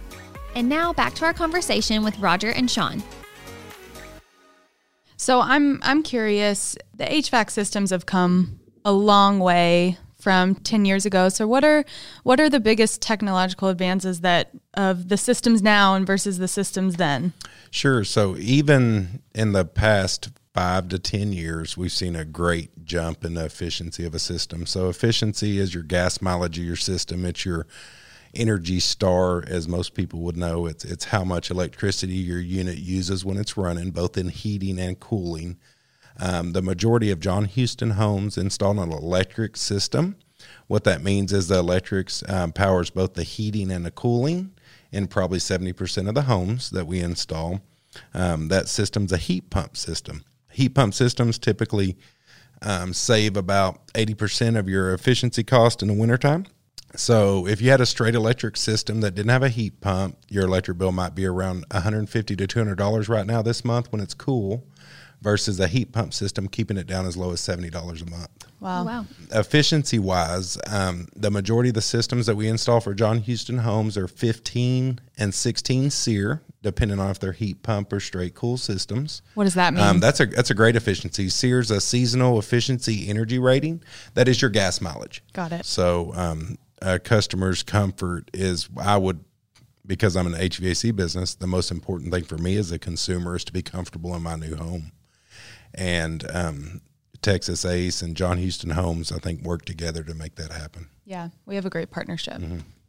And 0.54 0.68
now 0.68 0.92
back 0.92 1.14
to 1.14 1.24
our 1.24 1.34
conversation 1.34 2.04
with 2.04 2.18
Roger 2.20 2.50
and 2.50 2.70
Sean. 2.70 3.02
So 5.16 5.40
I'm 5.40 5.80
I'm 5.82 6.04
curious. 6.04 6.76
The 6.94 7.04
HVAC 7.04 7.50
systems 7.50 7.90
have 7.90 8.06
come 8.06 8.60
a 8.84 8.92
long 8.92 9.40
way 9.40 9.98
from 10.18 10.54
10 10.54 10.84
years 10.84 11.06
ago. 11.06 11.28
So 11.28 11.46
what 11.46 11.64
are 11.64 11.84
what 12.22 12.40
are 12.40 12.48
the 12.48 12.60
biggest 12.60 13.02
technological 13.02 13.68
advances 13.68 14.20
that 14.20 14.50
of 14.74 15.08
the 15.08 15.16
systems 15.16 15.62
now 15.62 15.94
and 15.94 16.06
versus 16.06 16.38
the 16.38 16.48
systems 16.48 16.96
then? 16.96 17.32
Sure. 17.70 18.04
So 18.04 18.36
even 18.38 19.22
in 19.34 19.52
the 19.52 19.64
past 19.64 20.30
five 20.54 20.88
to 20.88 20.98
10 20.98 21.32
years, 21.32 21.76
we've 21.76 21.92
seen 21.92 22.16
a 22.16 22.24
great 22.24 22.84
jump 22.84 23.24
in 23.24 23.34
the 23.34 23.44
efficiency 23.44 24.06
of 24.06 24.14
a 24.14 24.18
system. 24.18 24.64
So 24.64 24.88
efficiency 24.88 25.58
is 25.58 25.74
your 25.74 25.82
gas 25.82 26.22
mileage 26.22 26.58
of 26.58 26.64
your 26.64 26.76
system. 26.76 27.26
It's 27.26 27.44
your 27.44 27.66
energy 28.34 28.80
star, 28.80 29.44
as 29.46 29.68
most 29.68 29.94
people 29.94 30.20
would 30.20 30.36
know. 30.36 30.66
It's, 30.66 30.84
it's 30.84 31.04
how 31.04 31.24
much 31.24 31.50
electricity 31.50 32.14
your 32.14 32.40
unit 32.40 32.78
uses 32.78 33.24
when 33.24 33.36
it's 33.36 33.56
running, 33.56 33.90
both 33.90 34.16
in 34.16 34.28
heating 34.28 34.78
and 34.78 34.98
cooling. 34.98 35.58
Um, 36.18 36.52
the 36.52 36.62
majority 36.62 37.10
of 37.10 37.20
John 37.20 37.44
Houston 37.44 37.90
homes 37.90 38.38
install 38.38 38.80
an 38.80 38.90
electric 38.90 39.56
system. 39.56 40.16
What 40.66 40.84
that 40.84 41.02
means 41.02 41.32
is 41.32 41.48
the 41.48 41.58
electrics 41.58 42.22
um, 42.28 42.52
powers 42.52 42.90
both 42.90 43.14
the 43.14 43.22
heating 43.22 43.70
and 43.70 43.84
the 43.84 43.90
cooling 43.90 44.52
in 44.92 45.06
probably 45.06 45.38
70% 45.38 46.08
of 46.08 46.14
the 46.14 46.22
homes 46.22 46.70
that 46.70 46.86
we 46.86 47.00
install. 47.00 47.60
Um, 48.14 48.48
that 48.48 48.68
system's 48.68 49.12
a 49.12 49.16
heat 49.16 49.50
pump 49.50 49.76
system. 49.76 50.24
Heat 50.50 50.70
pump 50.70 50.94
systems 50.94 51.38
typically 51.38 51.96
um, 52.62 52.92
save 52.92 53.36
about 53.36 53.86
80% 53.88 54.58
of 54.58 54.68
your 54.68 54.94
efficiency 54.94 55.44
cost 55.44 55.82
in 55.82 55.88
the 55.88 55.94
wintertime. 55.94 56.46
So 56.94 57.46
if 57.46 57.60
you 57.60 57.70
had 57.70 57.80
a 57.80 57.86
straight 57.86 58.14
electric 58.14 58.56
system 58.56 59.02
that 59.02 59.14
didn't 59.14 59.30
have 59.30 59.42
a 59.42 59.50
heat 59.50 59.80
pump, 59.80 60.16
your 60.30 60.44
electric 60.44 60.78
bill 60.78 60.92
might 60.92 61.14
be 61.14 61.26
around 61.26 61.64
150 61.70 62.36
to 62.36 62.46
200 62.46 62.74
dollars 62.76 63.08
right 63.08 63.26
now 63.26 63.42
this 63.42 63.64
month 63.64 63.92
when 63.92 64.00
it's 64.00 64.14
cool, 64.14 64.64
versus 65.26 65.58
a 65.58 65.66
heat 65.66 65.90
pump 65.90 66.14
system 66.14 66.46
keeping 66.46 66.76
it 66.76 66.86
down 66.86 67.04
as 67.04 67.16
low 67.16 67.32
as 67.32 67.40
70 67.40 67.68
dollars 67.70 68.00
a 68.00 68.06
month. 68.06 68.46
Wow. 68.60 68.84
Wow. 68.84 69.06
Efficiency 69.32 69.98
wise, 69.98 70.56
um, 70.68 71.08
the 71.16 71.32
majority 71.32 71.70
of 71.70 71.74
the 71.74 71.82
systems 71.82 72.26
that 72.26 72.36
we 72.36 72.46
install 72.46 72.80
for 72.80 72.94
John 72.94 73.18
Houston 73.18 73.58
homes 73.58 73.98
are 73.98 74.06
15 74.06 75.00
and 75.18 75.34
16 75.34 75.90
SEER, 75.90 76.42
depending 76.62 77.00
on 77.00 77.10
if 77.10 77.18
they're 77.18 77.32
heat 77.32 77.64
pump 77.64 77.92
or 77.92 77.98
straight 77.98 78.36
cool 78.36 78.56
systems. 78.56 79.20
What 79.34 79.44
does 79.44 79.54
that 79.54 79.74
mean? 79.74 79.82
Um, 79.82 79.98
that's 79.98 80.20
a 80.20 80.26
that's 80.26 80.50
a 80.50 80.54
great 80.54 80.76
efficiency. 80.76 81.28
SEER's 81.28 81.72
a 81.72 81.80
seasonal 81.80 82.38
efficiency 82.38 83.08
energy 83.08 83.40
rating. 83.40 83.82
That 84.14 84.28
is 84.28 84.40
your 84.40 84.52
gas 84.52 84.80
mileage. 84.80 85.24
Got 85.32 85.50
it. 85.50 85.66
So, 85.66 86.12
um, 86.14 86.56
a 86.80 87.00
customer's 87.00 87.64
comfort 87.64 88.30
is, 88.32 88.68
I 88.80 88.96
would, 88.96 89.24
because 89.84 90.14
I'm 90.14 90.28
an 90.28 90.34
HVAC 90.34 90.94
business, 90.94 91.34
the 91.34 91.48
most 91.48 91.72
important 91.72 92.12
thing 92.12 92.22
for 92.22 92.38
me 92.38 92.56
as 92.58 92.70
a 92.70 92.78
consumer 92.78 93.34
is 93.34 93.42
to 93.46 93.52
be 93.52 93.62
comfortable 93.62 94.14
in 94.14 94.22
my 94.22 94.36
new 94.36 94.54
home. 94.54 94.92
And 95.74 96.24
um, 96.32 96.80
Texas 97.22 97.64
Ace 97.64 98.02
and 98.02 98.16
John 98.16 98.38
Houston 98.38 98.70
Homes, 98.70 99.12
I 99.12 99.18
think, 99.18 99.42
work 99.42 99.64
together 99.64 100.02
to 100.04 100.14
make 100.14 100.36
that 100.36 100.52
happen. 100.52 100.88
Yeah, 101.04 101.30
we 101.44 101.54
have 101.54 101.66
a 101.66 101.70
great 101.70 101.90
partnership. 101.90 102.40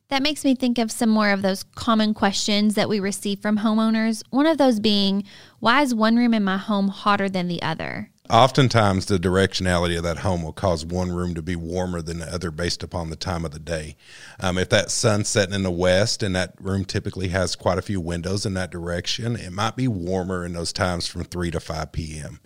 That 0.10 0.24
makes 0.24 0.46
me 0.46 0.55
think 0.55 0.77
of 0.77 0.89
some 0.89 1.10
more 1.10 1.31
of 1.31 1.41
those 1.41 1.63
common 1.63 2.13
questions 2.13 2.75
that 2.75 2.88
we 2.88 3.00
receive 3.00 3.41
from 3.41 3.57
homeowners. 3.57 4.24
One 4.29 4.46
of 4.46 4.57
those 4.57 4.79
being, 4.79 5.25
why 5.60 5.81
is 5.81 5.93
one 5.93 6.15
room 6.15 6.34
in 6.34 6.46
my 6.46 6.57
home 6.57 6.88
hotter 6.88 7.27
than 7.27 7.50
the 7.50 7.62
other? 7.62 8.10
Oftentimes, 8.29 9.05
the 9.05 9.17
directionality 9.17 9.98
of 9.98 10.03
that 10.03 10.17
home 10.17 10.43
will 10.43 10.51
cause 10.51 10.86
one 10.86 11.12
room 11.12 11.34
to 11.34 11.41
be 11.41 11.55
warmer 11.55 12.01
than 12.01 12.19
the 12.19 12.34
other 12.34 12.51
based 12.51 12.84
upon 12.84 13.10
the 13.10 13.15
time 13.15 13.46
of 13.46 13.51
the 13.51 13.60
day. 13.60 13.96
Um, 14.39 14.57
if 14.57 14.67
that 14.69 14.91
sun's 14.91 15.29
setting 15.29 15.55
in 15.55 15.63
the 15.63 15.72
west 15.72 16.22
and 16.24 16.36
that 16.36 16.53
room 16.60 16.84
typically 16.84 17.29
has 17.29 17.55
quite 17.55 17.77
a 17.77 17.81
few 17.81 18.01
windows 18.01 18.46
in 18.46 18.53
that 18.55 18.69
direction, 18.69 19.38
it 19.38 19.53
might 19.53 19.77
be 19.77 19.88
warmer 19.88 20.43
in 20.43 20.51
those 20.51 20.74
times 20.74 21.07
from 21.07 21.24
3 21.24 21.51
to 21.51 21.62
5 21.62 21.91
p.m. 21.93 22.41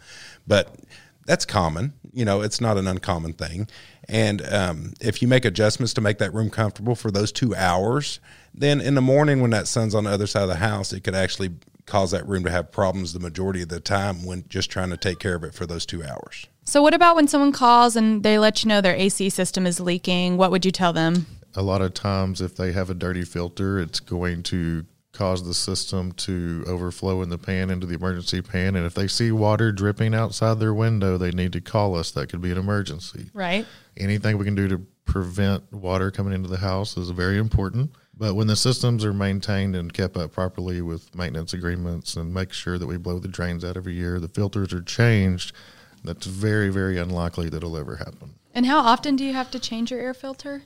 But 0.46 0.76
that's 1.26 1.46
common. 1.46 1.94
You 2.14 2.26
know, 2.26 2.42
it's 2.42 2.62
not 2.62 2.78
an 2.78 2.88
uncommon 2.88 3.34
thing. 3.34 3.68
And 4.08 4.42
um, 4.54 4.94
if 5.02 5.22
you 5.22 5.28
make 5.28 5.46
adjustments 5.46 5.94
to 5.96 6.02
make 6.02 6.20
that 6.20 6.34
room 6.34 6.52
comfortable 6.52 6.96
for 6.96 7.10
those 7.10 7.32
two 7.32 7.56
hours, 7.56 8.20
then 8.54 8.82
in 8.82 8.94
the 8.94 9.02
morning 9.02 9.42
when 9.42 9.52
that 9.52 9.68
sun's 9.68 9.96
on 9.96 10.04
the 10.04 10.12
other 10.12 10.28
side 10.28 10.44
of 10.44 10.50
the 10.50 10.56
house, 10.56 10.94
it 10.94 11.04
could 11.04 11.16
actually 11.16 11.52
cause 11.92 12.12
that 12.12 12.26
room 12.26 12.42
to 12.42 12.50
have 12.50 12.72
problems 12.72 13.12
the 13.12 13.20
majority 13.20 13.62
of 13.62 13.68
the 13.68 13.82
time 13.82 14.24
when 14.24 14.46
just 14.48 14.72
trying 14.72 14.90
to 14.90 14.96
take 14.96 15.20
care 15.20 15.36
of 15.36 15.44
it 15.44 15.54
for 15.54 15.66
those 15.66 15.86
two 15.86 16.02
hours. 16.02 16.48
So 16.64 16.82
what 16.82 16.94
about 16.94 17.18
when 17.18 17.28
someone 17.28 17.52
calls 17.52 17.98
and 17.98 18.24
they 18.24 18.40
let 18.40 18.64
you 18.64 18.70
know 18.70 18.80
their 18.80 18.96
AC 18.96 19.30
system 19.30 19.68
is 19.68 19.82
leaking? 19.82 20.38
What 20.38 20.52
would 20.52 20.64
you 20.64 20.72
tell 20.72 20.94
them? 20.94 21.26
A 21.54 21.62
lot 21.62 21.82
of 21.82 21.94
times, 21.94 22.40
if 22.40 22.56
they 22.56 22.72
have 22.72 22.90
a 22.90 22.94
dirty 22.94 23.26
filter, 23.26 23.78
it's 23.78 24.00
going 24.00 24.42
to 24.44 24.86
cause 25.12 25.46
the 25.46 25.54
system 25.54 26.14
to 26.14 26.64
overflow 26.66 27.22
in 27.24 27.28
the 27.28 27.38
pan 27.38 27.70
into 27.70 27.86
the 27.86 27.96
emergency 27.96 28.42
pan. 28.42 28.78
And 28.78 28.86
if 28.86 28.94
they 28.94 29.10
see 29.10 29.34
water 29.34 29.74
dripping 29.74 30.16
outside 30.16 30.62
their 30.62 30.74
window, 30.74 31.18
they 31.18 31.32
need 31.32 31.52
to 31.52 31.60
call 31.60 31.96
us. 31.98 32.12
That 32.12 32.30
could 32.30 32.40
be 32.40 32.54
an 32.54 32.58
emergency. 32.58 33.32
Right. 33.34 33.66
Anything 33.98 34.38
we 34.38 34.46
can 34.46 34.56
do 34.56 34.70
to 34.70 34.78
prevent 35.04 35.74
water 35.74 36.10
coming 36.10 36.32
into 36.32 36.48
the 36.48 36.60
house 36.60 36.96
is 36.96 37.10
very 37.10 37.38
important. 37.38 37.92
But 38.22 38.36
when 38.36 38.46
the 38.46 38.56
systems 38.56 39.04
are 39.04 39.16
maintained 39.16 39.76
and 39.76 39.92
kept 39.92 40.16
up 40.16 40.32
properly 40.32 40.80
with 40.84 41.16
maintenance 41.16 41.54
agreements 41.56 42.16
and 42.16 42.32
make 42.32 42.54
sure 42.54 42.78
that 42.78 42.86
we 42.86 42.98
blow 42.98 43.18
the 43.18 43.28
drains 43.28 43.66
out 43.66 43.76
every 43.76 43.96
year, 43.96 44.20
the 44.20 44.28
filters 44.28 44.72
are 44.74 44.82
changed, 44.84 45.56
that's 46.04 46.28
very, 46.28 46.70
very 46.70 47.00
unlikely 47.00 47.50
that 47.50 47.58
it'll 47.58 47.76
ever 47.76 47.96
happen. 47.96 48.36
And 48.54 48.68
how 48.68 48.78
often 48.78 49.16
do 49.16 49.26
you 49.26 49.34
have 49.34 49.50
to 49.50 49.60
change 49.60 49.90
your 49.90 50.00
air 50.00 50.14
filter? 50.14 50.62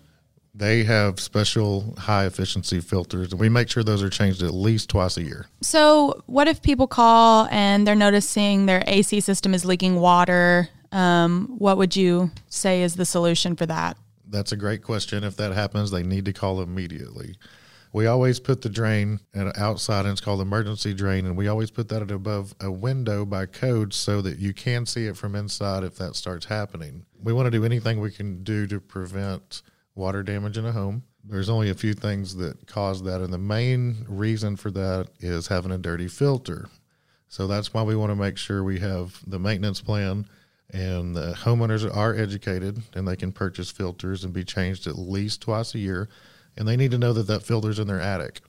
They 0.53 0.83
have 0.83 1.21
special 1.21 1.95
high 1.97 2.25
efficiency 2.25 2.81
filters, 2.81 3.31
and 3.31 3.39
we 3.39 3.47
make 3.47 3.69
sure 3.69 3.85
those 3.85 4.03
are 4.03 4.09
changed 4.09 4.43
at 4.43 4.53
least 4.53 4.89
twice 4.89 5.15
a 5.15 5.23
year. 5.23 5.47
So, 5.61 6.23
what 6.25 6.49
if 6.49 6.61
people 6.61 6.87
call 6.87 7.47
and 7.51 7.87
they're 7.87 7.95
noticing 7.95 8.65
their 8.65 8.83
AC 8.85 9.21
system 9.21 9.53
is 9.53 9.63
leaking 9.63 9.95
water? 9.95 10.67
Um, 10.91 11.55
what 11.57 11.77
would 11.77 11.95
you 11.95 12.31
say 12.49 12.83
is 12.83 12.95
the 12.95 13.05
solution 13.05 13.55
for 13.55 13.65
that? 13.65 13.95
That's 14.27 14.51
a 14.51 14.57
great 14.57 14.83
question. 14.83 15.23
If 15.23 15.37
that 15.37 15.53
happens, 15.53 15.91
they 15.91 16.03
need 16.03 16.25
to 16.25 16.33
call 16.33 16.61
immediately. 16.61 17.35
We 17.93 18.07
always 18.07 18.41
put 18.41 18.61
the 18.61 18.69
drain 18.69 19.21
at 19.33 19.57
outside, 19.57 20.01
and 20.01 20.09
it's 20.09 20.19
called 20.19 20.41
emergency 20.41 20.93
drain, 20.93 21.25
and 21.25 21.37
we 21.37 21.47
always 21.47 21.71
put 21.71 21.87
that 21.89 22.01
at 22.01 22.11
above 22.11 22.53
a 22.59 22.69
window 22.69 23.25
by 23.25 23.45
code 23.45 23.93
so 23.93 24.21
that 24.21 24.37
you 24.37 24.53
can 24.53 24.85
see 24.85 25.07
it 25.07 25.15
from 25.15 25.33
inside 25.33 25.85
if 25.85 25.95
that 25.95 26.15
starts 26.15 26.47
happening. 26.47 27.05
We 27.23 27.31
want 27.31 27.45
to 27.45 27.51
do 27.51 27.63
anything 27.63 28.01
we 28.01 28.11
can 28.11 28.43
do 28.43 28.67
to 28.67 28.81
prevent 28.81 29.61
water 29.95 30.23
damage 30.23 30.57
in 30.57 30.65
a 30.65 30.73
home. 30.73 31.03
There's 31.23 31.49
only 31.49 31.69
a 31.69 31.75
few 31.75 31.93
things 31.93 32.35
that 32.35 32.67
cause 32.67 33.01
that, 33.03 33.21
and 33.21 33.31
the 33.31 33.37
main 33.37 34.05
reason 34.09 34.57
for 34.57 34.71
that 34.71 35.07
is 35.21 35.47
having 35.47 35.71
a 35.71 35.77
dirty 35.77 36.09
filter. 36.09 36.67
So 37.29 37.47
that's 37.47 37.73
why 37.73 37.83
we 37.83 37.95
want 37.95 38.11
to 38.11 38.15
make 38.15 38.37
sure 38.37 38.61
we 38.63 38.79
have 38.79 39.21
the 39.25 39.39
maintenance 39.39 39.79
plan 39.79 40.27
and 40.71 41.15
the 41.15 41.33
homeowners 41.33 41.95
are 41.95 42.15
educated 42.15 42.81
and 42.93 43.07
they 43.07 43.15
can 43.15 43.31
purchase 43.31 43.71
filters 43.71 44.23
and 44.23 44.33
be 44.33 44.43
changed 44.43 44.87
at 44.87 44.97
least 44.97 45.41
twice 45.41 45.75
a 45.75 45.79
year 45.79 46.09
and 46.57 46.67
they 46.67 46.77
need 46.77 46.91
to 46.91 46.97
know 46.97 47.13
that 47.13 47.27
that 47.27 47.43
filter's 47.43 47.79
in 47.79 47.87
their 47.87 48.01
attic. 48.01 48.41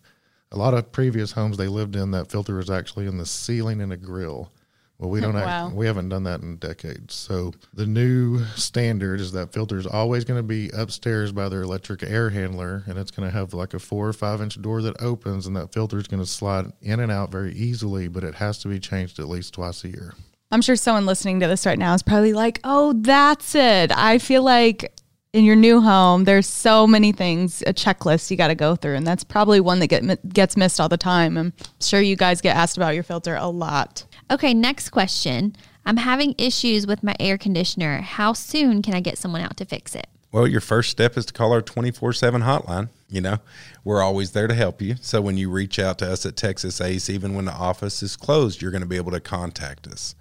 A 0.53 0.57
lot 0.57 0.75
of 0.75 0.93
previous 0.93 1.33
homes 1.33 1.57
they 1.57 1.69
lived 1.69 1.97
in, 1.97 2.13
that 2.13 2.31
filter 2.31 2.57
was 2.57 2.71
actually 2.71 3.07
in 3.07 3.19
the 3.19 3.27
ceiling 3.27 3.81
in 3.81 3.91
a 3.91 3.97
grill. 3.97 4.53
Well, 4.99 5.11
we 5.11 5.19
hmm, 5.19 5.27
don't. 5.27 5.35
Wow. 5.35 5.67
act, 5.67 5.75
we 5.75 5.87
haven't 5.87 6.09
done 6.09 6.23
that 6.23 6.41
in 6.41 6.57
decades. 6.57 7.15
So 7.15 7.53
the 7.75 7.85
new 7.85 8.45
standard 8.55 9.21
is 9.21 9.33
that 9.33 9.53
filter 9.53 9.77
is 9.77 9.87
always 9.87 10.25
going 10.25 10.39
to 10.39 10.47
be 10.47 10.71
upstairs 10.71 11.33
by 11.33 11.51
their 11.51 11.63
electric 11.63 12.03
air 12.03 12.31
handler, 12.31 12.85
and 12.87 12.97
it's 12.97 13.11
going 13.11 13.29
to 13.29 13.37
have 13.37 13.53
like 13.53 13.75
a 13.75 13.79
four 13.79 14.09
or 14.09 14.15
five 14.15 14.41
inch 14.41 14.61
door 14.63 14.81
that 14.83 15.03
opens, 15.03 15.47
and 15.47 15.57
that 15.57 15.73
filter 15.73 15.99
is 15.99 16.07
going 16.07 16.23
to 16.23 16.27
slide 16.27 16.73
in 16.81 17.01
and 17.01 17.13
out 17.13 17.31
very 17.31 17.53
easily. 17.55 18.09
But 18.09 18.25
it 18.25 18.37
has 18.37 18.59
to 18.61 18.69
be 18.69 18.79
changed 18.79 19.19
at 19.19 19.29
least 19.29 19.55
twice 19.55 19.85
a 19.85 19.89
year. 19.89 20.15
I'm 20.51 20.63
sure 20.63 20.77
someone 20.77 21.07
listening 21.07 21.41
to 21.41 21.49
this 21.49 21.67
right 21.67 21.79
now 21.79 21.95
is 21.95 22.03
probably 22.03 22.33
like, 22.33 22.61
oh, 22.63 22.93
that's 22.93 23.55
it. 23.55 23.91
I 23.97 24.19
feel 24.19 24.43
like 24.43 24.93
in 25.33 25.45
your 25.45 25.57
new 25.57 25.81
home, 25.81 26.25
there's 26.25 26.47
so 26.47 26.87
many 26.87 27.11
things, 27.13 27.63
a 27.67 27.75
checklist 27.75 28.31
you 28.31 28.37
got 28.37 28.49
to 28.49 28.55
go 28.55 28.77
through. 28.77 28.95
And 28.95 29.07
that's 29.07 29.25
probably 29.25 29.61
one 29.61 29.81
that 29.81 29.89
get, 29.89 30.33
gets 30.33 30.57
missed 30.57 30.81
all 30.81 30.89
the 30.89 30.97
time. 30.97 31.37
I'm 31.37 31.53
sure 31.81 32.01
you 32.01 32.17
guys 32.17 32.41
get 32.41 32.57
asked 32.57 32.77
about 32.77 32.95
your 32.95 33.03
filter 33.03 33.35
a 33.35 33.49
lot. 33.49 34.05
Okay, 34.31 34.55
next 34.55 34.91
question. 34.91 35.57
I'm 35.85 35.99
having 35.99 36.35
issues 36.39 36.87
with 36.87 37.03
my 37.03 37.15
air 37.19 37.39
conditioner. 37.39 38.01
How 38.01 38.33
soon 38.33 38.83
can 38.83 38.95
I 38.95 39.01
get 39.01 39.19
someone 39.19 39.43
out 39.43 39.57
to 39.57 39.65
fix 39.65 39.95
it? 39.95 40.07
Well, 40.33 40.47
your 40.47 40.61
first 40.61 40.91
step 40.91 41.17
is 41.17 41.27
to 41.27 41.33
call 41.33 41.53
our 41.53 41.63
24 41.63 42.13
7 42.13 42.43
hotline. 42.43 42.89
You 43.09 43.21
know, 43.21 43.39
we're 43.85 44.03
always 44.03 44.33
there 44.33 44.49
to 44.49 44.55
help 44.55 44.81
you. 44.83 44.97
So 45.01 45.21
when 45.21 45.37
you 45.37 45.51
reach 45.51 45.79
out 45.79 45.99
to 45.99 46.11
us 46.11 46.27
at 46.27 46.37
Texas 46.37 46.81
Ace, 46.81 47.09
even 47.09 47.35
when 47.35 47.45
the 47.45 47.53
office 47.53 48.03
is 48.03 48.17
closed, 48.17 48.63
you're 48.63 48.73
going 48.73 48.83
to 48.83 48.89
be 48.89 48.97
able 48.97 49.13
to 49.13 49.21
contact 49.21 49.87
us. 49.87 50.15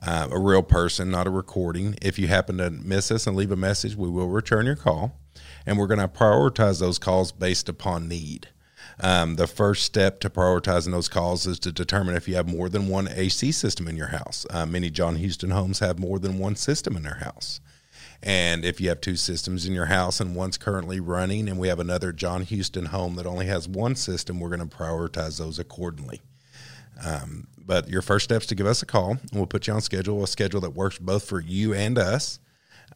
Uh, 0.00 0.28
a 0.30 0.38
real 0.38 0.62
person, 0.62 1.10
not 1.10 1.26
a 1.26 1.30
recording. 1.30 1.96
If 2.00 2.18
you 2.18 2.28
happen 2.28 2.58
to 2.58 2.70
miss 2.70 3.10
us 3.10 3.26
and 3.26 3.36
leave 3.36 3.50
a 3.50 3.56
message, 3.56 3.96
we 3.96 4.08
will 4.08 4.28
return 4.28 4.66
your 4.66 4.76
call. 4.76 5.18
And 5.66 5.78
we're 5.78 5.86
going 5.86 6.00
to 6.00 6.08
prioritize 6.08 6.80
those 6.80 6.98
calls 6.98 7.32
based 7.32 7.68
upon 7.68 8.08
need. 8.08 8.48
Um, 9.00 9.36
the 9.36 9.46
first 9.46 9.84
step 9.84 10.18
to 10.20 10.30
prioritizing 10.30 10.92
those 10.92 11.08
calls 11.08 11.46
is 11.46 11.58
to 11.60 11.72
determine 11.72 12.16
if 12.16 12.26
you 12.26 12.34
have 12.34 12.48
more 12.48 12.68
than 12.68 12.88
one 12.88 13.08
AC 13.08 13.52
system 13.52 13.86
in 13.86 13.96
your 13.96 14.08
house. 14.08 14.46
Uh, 14.50 14.66
many 14.66 14.90
John 14.90 15.16
Houston 15.16 15.50
homes 15.50 15.78
have 15.80 15.98
more 15.98 16.18
than 16.18 16.38
one 16.38 16.56
system 16.56 16.96
in 16.96 17.02
their 17.02 17.18
house. 17.18 17.60
And 18.22 18.64
if 18.64 18.80
you 18.80 18.88
have 18.88 19.00
two 19.00 19.14
systems 19.14 19.66
in 19.66 19.72
your 19.72 19.86
house 19.86 20.20
and 20.20 20.34
one's 20.34 20.58
currently 20.58 20.98
running, 20.98 21.48
and 21.48 21.58
we 21.58 21.68
have 21.68 21.78
another 21.78 22.12
John 22.12 22.42
Houston 22.42 22.86
home 22.86 23.14
that 23.14 23.26
only 23.26 23.46
has 23.46 23.68
one 23.68 23.94
system, 23.94 24.40
we're 24.40 24.48
going 24.48 24.68
to 24.68 24.76
prioritize 24.76 25.38
those 25.38 25.58
accordingly. 25.60 26.20
Um, 27.04 27.48
but 27.58 27.88
your 27.88 28.02
first 28.02 28.24
step 28.24 28.42
is 28.42 28.46
to 28.48 28.54
give 28.54 28.66
us 28.66 28.82
a 28.82 28.86
call, 28.86 29.10
and 29.10 29.30
we'll 29.32 29.46
put 29.46 29.66
you 29.66 29.74
on 29.74 29.80
schedule, 29.80 30.22
a 30.22 30.26
schedule 30.26 30.60
that 30.62 30.70
works 30.70 30.98
both 30.98 31.24
for 31.28 31.40
you 31.40 31.74
and 31.74 31.98
us. 31.98 32.40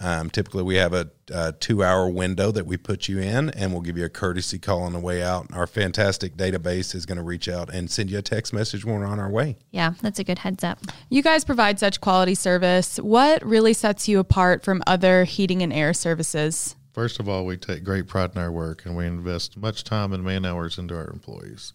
Um, 0.00 0.30
typically, 0.30 0.62
we 0.62 0.76
have 0.76 0.94
a, 0.94 1.10
a 1.30 1.52
two 1.52 1.84
hour 1.84 2.08
window 2.08 2.50
that 2.50 2.66
we 2.66 2.76
put 2.76 3.08
you 3.08 3.18
in, 3.18 3.50
and 3.50 3.72
we'll 3.72 3.82
give 3.82 3.98
you 3.98 4.04
a 4.06 4.08
courtesy 4.08 4.58
call 4.58 4.82
on 4.82 4.94
the 4.94 4.98
way 4.98 5.22
out. 5.22 5.46
Our 5.52 5.66
fantastic 5.66 6.36
database 6.36 6.94
is 6.94 7.04
going 7.04 7.18
to 7.18 7.22
reach 7.22 7.48
out 7.48 7.72
and 7.72 7.90
send 7.90 8.10
you 8.10 8.18
a 8.18 8.22
text 8.22 8.52
message 8.52 8.84
when 8.84 8.98
we're 8.98 9.06
on 9.06 9.20
our 9.20 9.30
way. 9.30 9.58
Yeah, 9.70 9.92
that's 10.00 10.18
a 10.18 10.24
good 10.24 10.38
heads 10.38 10.64
up. 10.64 10.78
You 11.10 11.22
guys 11.22 11.44
provide 11.44 11.78
such 11.78 12.00
quality 12.00 12.34
service. 12.34 12.96
What 12.98 13.44
really 13.44 13.74
sets 13.74 14.08
you 14.08 14.18
apart 14.18 14.64
from 14.64 14.82
other 14.86 15.24
heating 15.24 15.62
and 15.62 15.72
air 15.72 15.92
services? 15.92 16.74
First 16.92 17.20
of 17.20 17.28
all, 17.28 17.46
we 17.46 17.56
take 17.56 17.84
great 17.84 18.06
pride 18.06 18.32
in 18.34 18.40
our 18.40 18.52
work 18.52 18.84
and 18.84 18.96
we 18.96 19.06
invest 19.06 19.56
much 19.56 19.84
time 19.84 20.12
and 20.12 20.24
man 20.24 20.44
hours 20.44 20.78
into 20.78 20.94
our 20.94 21.08
employees. 21.08 21.72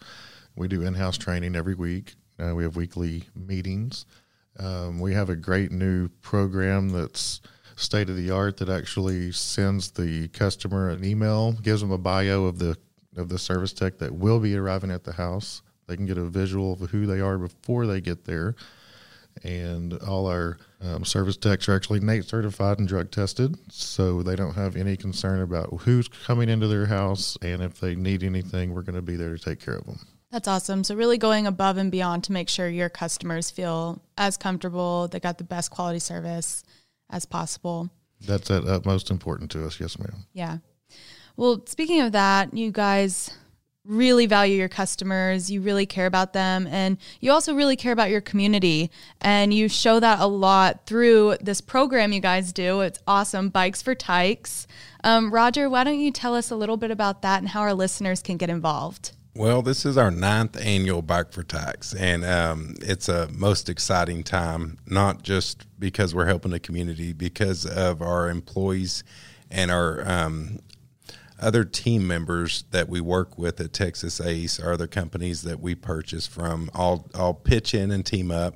We 0.56 0.68
do 0.68 0.84
in 0.84 0.96
house 0.96 1.18
training 1.18 1.56
every 1.56 1.76
week, 1.76 2.16
uh, 2.40 2.54
we 2.54 2.64
have 2.64 2.76
weekly 2.76 3.24
meetings. 3.36 4.06
Um, 4.60 5.00
we 5.00 5.14
have 5.14 5.30
a 5.30 5.36
great 5.36 5.72
new 5.72 6.10
program 6.22 6.90
that's 6.90 7.42
state 7.76 8.10
of 8.10 8.16
the 8.16 8.32
art 8.32 8.58
that 8.58 8.70
actually 8.70 9.32
sends 9.32 9.92
the 9.92 10.28
customer 10.30 10.90
an 10.90 11.06
email, 11.06 11.52
gives 11.54 11.82
them 11.82 11.92
a 11.92 11.98
bio 11.98 12.46
of 12.46 12.60
the 12.60 12.76
of 13.16 13.30
the 13.30 13.40
service 13.40 13.74
tech 13.74 13.98
that 13.98 14.14
will 14.14 14.40
be 14.40 14.56
arriving 14.56 14.92
at 14.92 15.04
the 15.04 15.14
house. 15.14 15.62
They 15.88 15.96
can 15.96 16.06
get 16.06 16.18
a 16.18 16.26
visual 16.26 16.74
of 16.74 16.92
who 16.92 17.06
they 17.06 17.20
are 17.20 17.38
before 17.38 17.88
they 17.88 18.02
get 18.02 18.26
there. 18.26 18.56
And 19.44 19.94
all 20.00 20.28
our 20.28 20.58
um, 20.82 21.06
service 21.06 21.38
techs 21.38 21.70
are 21.70 21.76
actually 21.76 22.00
NATE 22.00 22.26
certified 22.26 22.80
and 22.80 22.88
drug 22.88 23.12
tested, 23.12 23.56
so 23.72 24.24
they 24.24 24.36
don't 24.36 24.56
have 24.56 24.76
any 24.76 24.98
concern 24.98 25.42
about 25.42 25.82
who's 25.82 26.08
coming 26.08 26.50
into 26.50 26.68
their 26.68 26.88
house. 26.88 27.38
And 27.42 27.62
if 27.62 27.80
they 27.80 27.96
need 27.96 28.24
anything, 28.24 28.74
we're 28.74 28.82
going 28.82 28.96
to 28.96 29.02
be 29.02 29.16
there 29.16 29.38
to 29.38 29.44
take 29.44 29.60
care 29.60 29.76
of 29.76 29.86
them. 29.86 30.00
That's 30.32 30.48
awesome. 30.48 30.84
So, 30.84 30.96
really 30.96 31.18
going 31.18 31.48
above 31.48 31.78
and 31.78 31.92
beyond 31.92 32.26
to 32.26 32.34
make 32.34 32.50
sure 32.50 32.68
your 32.68 32.90
customers 32.90 33.50
feel 33.50 34.02
as 34.18 34.36
comfortable, 34.36 35.08
they 35.08 35.20
got 35.20 35.38
the 35.38 35.44
best 35.44 35.72
quality 35.72 36.00
service 36.00 36.64
as 37.10 37.26
possible. 37.26 37.90
That's 38.20 38.52
at 38.52 38.66
utmost 38.66 39.10
important 39.10 39.52
to 39.52 39.66
us. 39.66 39.80
Yes, 39.80 39.98
ma'am. 39.98 40.26
Yeah. 40.34 40.58
Well, 41.38 41.64
speaking 41.68 42.02
of 42.02 42.12
that, 42.12 42.54
you 42.54 42.72
guys 42.72 43.32
really 43.86 44.26
value 44.26 44.58
your 44.58 44.68
customers, 44.68 45.50
you 45.50 45.62
really 45.62 45.86
care 45.86 46.08
about 46.08 46.34
them, 46.34 46.68
and 46.68 46.98
you 47.22 47.32
also 47.32 47.56
really 47.56 47.78
care 47.78 47.94
about 47.94 48.10
your 48.10 48.20
community. 48.22 48.92
And 49.22 49.54
you 49.54 49.70
show 49.70 50.00
that 50.00 50.20
a 50.20 50.28
lot 50.28 50.86
through 50.86 51.38
this 51.40 51.62
program 51.62 52.12
you 52.12 52.20
guys 52.20 52.52
do. 52.52 52.82
It's 52.82 53.00
awesome 53.08 53.50
Bikes 53.50 53.82
for 53.82 53.96
Tykes. 53.96 54.68
Um, 55.04 55.32
Roger, 55.34 55.70
why 55.70 55.86
don't 55.86 56.00
you 56.00 56.12
tell 56.12 56.36
us 56.36 56.52
a 56.52 56.56
little 56.56 56.76
bit 56.78 56.92
about 56.92 57.22
that 57.22 57.40
and 57.40 57.50
how 57.50 57.62
our 57.62 57.74
listeners 57.74 58.22
can 58.22 58.36
get 58.36 58.50
involved? 58.50 59.14
Well, 59.38 59.62
this 59.62 59.86
is 59.86 59.98
our 60.00 60.10
ninth 60.10 60.60
annual 60.60 61.04
Bike 61.04 61.32
for 61.32 61.44
Tykes, 61.44 61.94
and 61.94 62.26
um, 62.26 62.74
it's 62.82 63.08
a 63.08 63.28
most 63.32 63.70
exciting 63.70 64.24
time, 64.24 64.80
not 64.88 65.22
just 65.22 65.68
because 65.80 66.16
we're 66.16 66.26
helping 66.26 66.50
the 66.50 66.60
community, 66.60 67.14
because 67.14 67.64
of 67.64 68.02
our 68.02 68.30
employees 68.32 69.04
and 69.52 69.70
our 69.70 70.02
um, 70.10 70.58
other 71.40 71.64
team 71.64 72.08
members 72.08 72.64
that 72.72 72.90
we 72.90 73.00
work 73.00 73.38
with 73.38 73.62
at 73.62 73.74
Texas 73.74 74.20
Ace, 74.20 74.60
are 74.60 74.72
other 74.74 74.88
companies 74.88 75.44
that 75.44 75.60
we 75.60 75.76
purchase 75.76 76.26
from, 76.26 76.72
all, 76.74 77.08
all 77.14 77.36
pitch 77.36 77.76
in 77.76 77.92
and 77.92 78.04
team 78.04 78.32
up. 78.32 78.56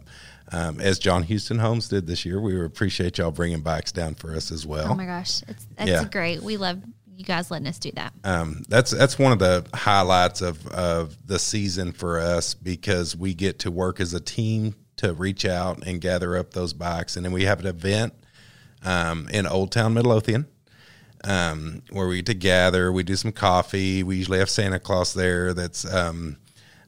Um, 0.52 0.82
as 0.82 0.98
John 0.98 1.22
Houston 1.24 1.60
Homes 1.60 1.90
did 1.90 2.08
this 2.08 2.26
year, 2.26 2.42
we 2.42 2.60
appreciate 2.60 3.20
y'all 3.20 3.30
bringing 3.32 3.62
bikes 3.62 3.92
down 3.92 4.16
for 4.16 4.36
us 4.36 4.52
as 4.52 4.66
well. 4.66 4.88
Oh 4.92 4.96
my 4.96 5.06
gosh, 5.06 5.44
it's, 5.48 5.68
it's 5.78 5.90
Yeah. 5.90 6.04
great. 6.06 6.42
We 6.42 6.58
love 6.58 6.82
you 7.22 7.26
guys 7.26 7.52
letting 7.52 7.68
us 7.68 7.80
do 7.80 7.92
that. 7.92 8.14
um, 8.24 8.64
that's 8.68 8.92
that's 8.92 9.18
one 9.18 9.32
of 9.32 9.40
the 9.40 9.66
highlights 9.74 10.42
of, 10.42 10.66
of 10.68 11.16
the 11.26 11.40
season 11.40 11.92
for 11.92 12.20
us 12.20 12.54
because 12.54 13.16
we 13.16 13.34
get 13.34 13.60
to 13.60 13.72
work 13.72 14.00
as 14.00 14.14
a 14.14 14.20
team 14.20 14.76
to 14.98 15.14
reach 15.14 15.46
out 15.46 15.86
and 15.88 16.02
gather 16.02 16.36
up 16.36 16.52
those 16.52 16.74
bikes, 16.74 17.16
and 17.16 17.26
then 17.26 17.32
we 17.32 17.46
have 17.46 17.60
an 17.60 17.68
event 17.68 18.14
um, 18.84 19.28
in 19.32 19.46
Old 19.48 19.72
Town 19.72 19.94
Midlothian 19.94 20.48
um, 21.24 21.84
where 21.92 22.08
we 22.08 22.18
get 22.18 22.26
to 22.28 22.34
gather. 22.34 22.92
We 22.92 23.04
do 23.04 23.16
some 23.16 23.32
coffee. 23.32 24.04
We 24.04 24.18
usually 24.18 24.40
have 24.40 24.50
Santa 24.50 24.80
Claus 24.80 25.14
there 25.14 25.54
that's 25.54 25.86
um, 25.92 26.38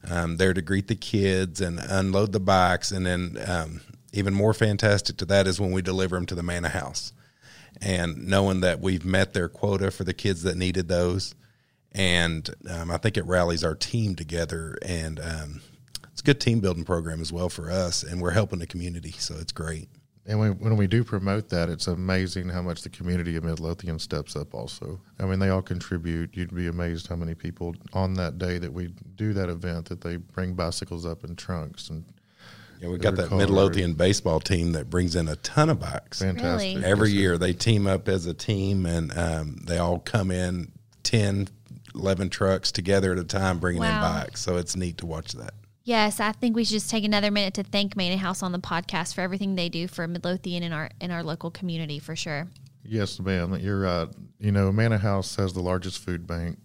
um, 0.08 0.36
there 0.36 0.52
to 0.52 0.62
greet 0.62 0.88
the 0.88 0.96
kids 0.96 1.60
and 1.60 1.78
unload 1.78 2.32
the 2.32 2.40
bikes, 2.40 2.90
and 2.90 3.06
then 3.06 3.38
um, 3.46 3.80
even 4.12 4.34
more 4.34 4.54
fantastic 4.54 5.16
to 5.18 5.24
that 5.26 5.46
is 5.46 5.60
when 5.60 5.72
we 5.72 5.82
deliver 5.82 6.16
them 6.16 6.26
to 6.26 6.34
the 6.34 6.42
Manna 6.42 6.68
House 6.68 7.12
and 7.80 8.26
knowing 8.26 8.60
that 8.60 8.80
we've 8.80 9.04
met 9.04 9.32
their 9.32 9.48
quota 9.48 9.90
for 9.90 10.04
the 10.04 10.14
kids 10.14 10.42
that 10.42 10.56
needed 10.56 10.88
those. 10.88 11.34
And 11.92 12.48
um, 12.68 12.90
I 12.90 12.96
think 12.96 13.16
it 13.16 13.24
rallies 13.26 13.62
our 13.62 13.74
team 13.74 14.16
together, 14.16 14.76
and 14.82 15.20
um, 15.20 15.60
it's 16.10 16.20
a 16.20 16.24
good 16.24 16.40
team 16.40 16.60
building 16.60 16.84
program 16.84 17.20
as 17.20 17.32
well 17.32 17.48
for 17.48 17.70
us. 17.70 18.02
And 18.02 18.20
we're 18.20 18.32
helping 18.32 18.58
the 18.58 18.66
community, 18.66 19.12
so 19.12 19.36
it's 19.38 19.52
great. 19.52 19.88
And 20.26 20.40
we, 20.40 20.50
when 20.50 20.76
we 20.76 20.86
do 20.86 21.04
promote 21.04 21.50
that, 21.50 21.68
it's 21.68 21.86
amazing 21.86 22.48
how 22.48 22.62
much 22.62 22.82
the 22.82 22.88
community 22.88 23.36
of 23.36 23.44
Midlothian 23.44 23.98
steps 23.98 24.34
up. 24.34 24.54
Also, 24.54 25.00
I 25.20 25.26
mean, 25.26 25.38
they 25.38 25.50
all 25.50 25.62
contribute. 25.62 26.34
You'd 26.34 26.54
be 26.54 26.66
amazed 26.66 27.08
how 27.08 27.16
many 27.16 27.34
people 27.34 27.76
on 27.92 28.14
that 28.14 28.38
day 28.38 28.58
that 28.58 28.72
we 28.72 28.88
do 29.16 29.34
that 29.34 29.50
event 29.50 29.86
that 29.90 30.00
they 30.00 30.16
bring 30.16 30.54
bicycles 30.54 31.04
up 31.04 31.24
in 31.24 31.36
trunks 31.36 31.90
and 31.90 32.04
Yeah, 32.84 32.90
we've 32.90 33.00
got 33.00 33.16
that 33.16 33.28
called 33.30 33.40
Midlothian 33.40 33.94
baseball 33.94 34.40
team 34.40 34.72
that 34.72 34.90
brings 34.90 35.16
in 35.16 35.26
a 35.26 35.36
ton 35.36 35.70
of 35.70 35.80
bikes. 35.80 36.20
fantastic. 36.20 36.74
Really? 36.76 36.84
Every 36.84 37.10
year 37.12 37.38
they 37.38 37.54
team 37.54 37.86
up 37.86 38.08
as 38.08 38.26
a 38.26 38.34
team, 38.34 38.84
and 38.84 39.16
um, 39.16 39.56
they 39.64 39.78
all 39.78 39.98
come 40.00 40.30
in 40.30 40.70
10, 41.02 41.48
11 41.94 42.28
trucks 42.28 42.70
together 42.70 43.12
at 43.12 43.18
a 43.18 43.24
time, 43.24 43.58
bringing 43.58 43.80
Wow. 43.80 43.96
in 44.16 44.22
bikes. 44.24 44.42
So 44.42 44.58
it's 44.58 44.76
neat 44.76 44.98
to 44.98 45.06
watch 45.06 45.32
that. 45.32 45.54
Yes, 45.84 46.20
I 46.20 46.32
think 46.32 46.56
we 46.56 46.64
should 46.64 46.72
just 46.74 46.90
take 46.90 47.04
another 47.04 47.30
minute 47.30 47.54
to 47.54 47.62
thank 47.62 47.96
Manna 47.96 48.18
House 48.18 48.42
on 48.42 48.52
the 48.52 48.58
podcast 48.58 49.14
for 49.14 49.22
everything 49.22 49.54
they 49.54 49.70
do 49.70 49.88
for 49.88 50.06
Midlothian 50.06 50.62
and 50.62 50.74
our 50.74 50.90
in 51.00 51.10
our 51.10 51.22
local 51.22 51.50
community 51.50 51.98
for 51.98 52.14
sure. 52.14 52.48
Yes, 52.84 53.18
ma'am. 53.18 53.58
You're 53.60 53.80
right. 53.80 54.08
You 54.38 54.52
know, 54.52 54.70
Manna 54.72 54.98
House 54.98 55.36
has 55.36 55.54
the 55.54 55.60
largest 55.60 56.00
food 56.04 56.26
bank 56.26 56.58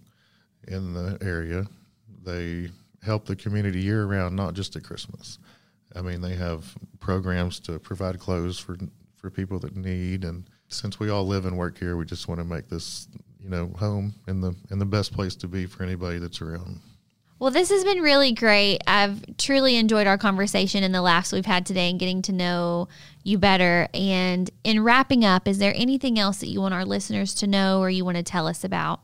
in 0.67 0.93
the 0.93 1.17
area. 1.21 1.65
They 2.25 2.71
help 3.03 3.25
the 3.25 3.37
community 3.37 3.81
year 3.81 4.05
round, 4.05 4.35
not 4.35 4.53
just 4.53 4.75
at 4.75 4.83
Christmas. 4.83 5.37
I 5.95 6.01
mean, 6.01 6.21
they 6.21 6.35
have 6.35 6.75
programs 6.99 7.59
to 7.61 7.79
provide 7.79 8.19
clothes 8.19 8.59
for 8.59 8.77
for 9.17 9.29
people 9.29 9.59
that 9.59 9.75
need, 9.75 10.23
and 10.23 10.49
since 10.69 10.99
we 10.99 11.09
all 11.09 11.25
live 11.25 11.45
and 11.45 11.57
work 11.57 11.77
here, 11.77 11.97
we 11.97 12.05
just 12.05 12.27
want 12.27 12.39
to 12.39 12.45
make 12.45 12.69
this, 12.69 13.07
you 13.43 13.49
know, 13.49 13.71
home 13.77 14.13
and 14.27 14.43
the 14.43 14.55
and 14.69 14.79
the 14.79 14.85
best 14.85 15.13
place 15.13 15.35
to 15.35 15.47
be 15.47 15.65
for 15.65 15.83
anybody 15.83 16.19
that's 16.19 16.41
around. 16.41 16.79
Well, 17.39 17.51
this 17.51 17.69
has 17.69 17.85
been 17.85 18.01
really 18.01 18.33
great. 18.33 18.79
I've 18.85 19.37
truly 19.37 19.77
enjoyed 19.77 20.07
our 20.07 20.17
conversation 20.17 20.83
and 20.83 20.93
the 20.93 21.01
laughs 21.01 21.31
we've 21.31 21.45
had 21.45 21.65
today 21.65 21.89
and 21.89 21.97
getting 21.97 22.21
to 22.23 22.33
know 22.33 22.89
you 23.23 23.37
better. 23.37 23.87
And 23.93 24.49
in 24.65 24.83
wrapping 24.83 25.23
up, 25.23 25.47
is 25.47 25.57
there 25.57 25.73
anything 25.73 26.19
else 26.19 26.39
that 26.39 26.49
you 26.49 26.59
want 26.59 26.73
our 26.73 26.83
listeners 26.83 27.33
to 27.35 27.47
know 27.47 27.79
or 27.79 27.89
you 27.89 28.03
want 28.03 28.17
to 28.17 28.23
tell 28.23 28.45
us 28.45 28.65
about? 28.65 28.99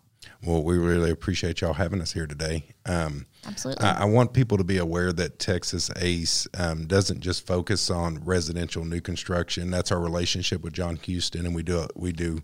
Well, 0.45 0.63
we 0.63 0.77
really 0.77 1.11
appreciate 1.11 1.61
y'all 1.61 1.73
having 1.73 2.01
us 2.01 2.11
here 2.11 2.27
today. 2.27 2.65
Um, 2.85 3.25
Absolutely. 3.47 3.85
I, 3.85 4.01
I, 4.01 4.05
want 4.05 4.33
people 4.33 4.57
to 4.57 4.63
be 4.63 4.77
aware 4.77 5.13
that 5.13 5.39
Texas 5.39 5.91
ACE 5.97 6.47
um, 6.57 6.87
doesn't 6.87 7.19
just 7.19 7.45
focus 7.45 7.89
on 7.89 8.23
residential 8.23 8.83
new 8.85 9.01
construction. 9.01 9.69
That's 9.69 9.91
our 9.91 9.99
relationship 9.99 10.63
with 10.63 10.73
John 10.73 10.95
Houston, 10.97 11.45
and 11.45 11.55
we 11.55 11.63
do 11.63 11.87
we 11.95 12.11
do 12.11 12.41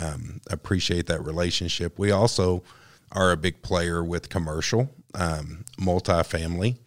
um, 0.00 0.40
appreciate 0.50 1.06
that 1.06 1.24
relationship. 1.24 1.98
We 1.98 2.10
also 2.10 2.62
are 3.12 3.30
a 3.30 3.36
big 3.36 3.62
player 3.62 4.02
with 4.02 4.28
commercial, 4.28 4.90
um, 5.14 5.64
multifamily. 5.78 6.78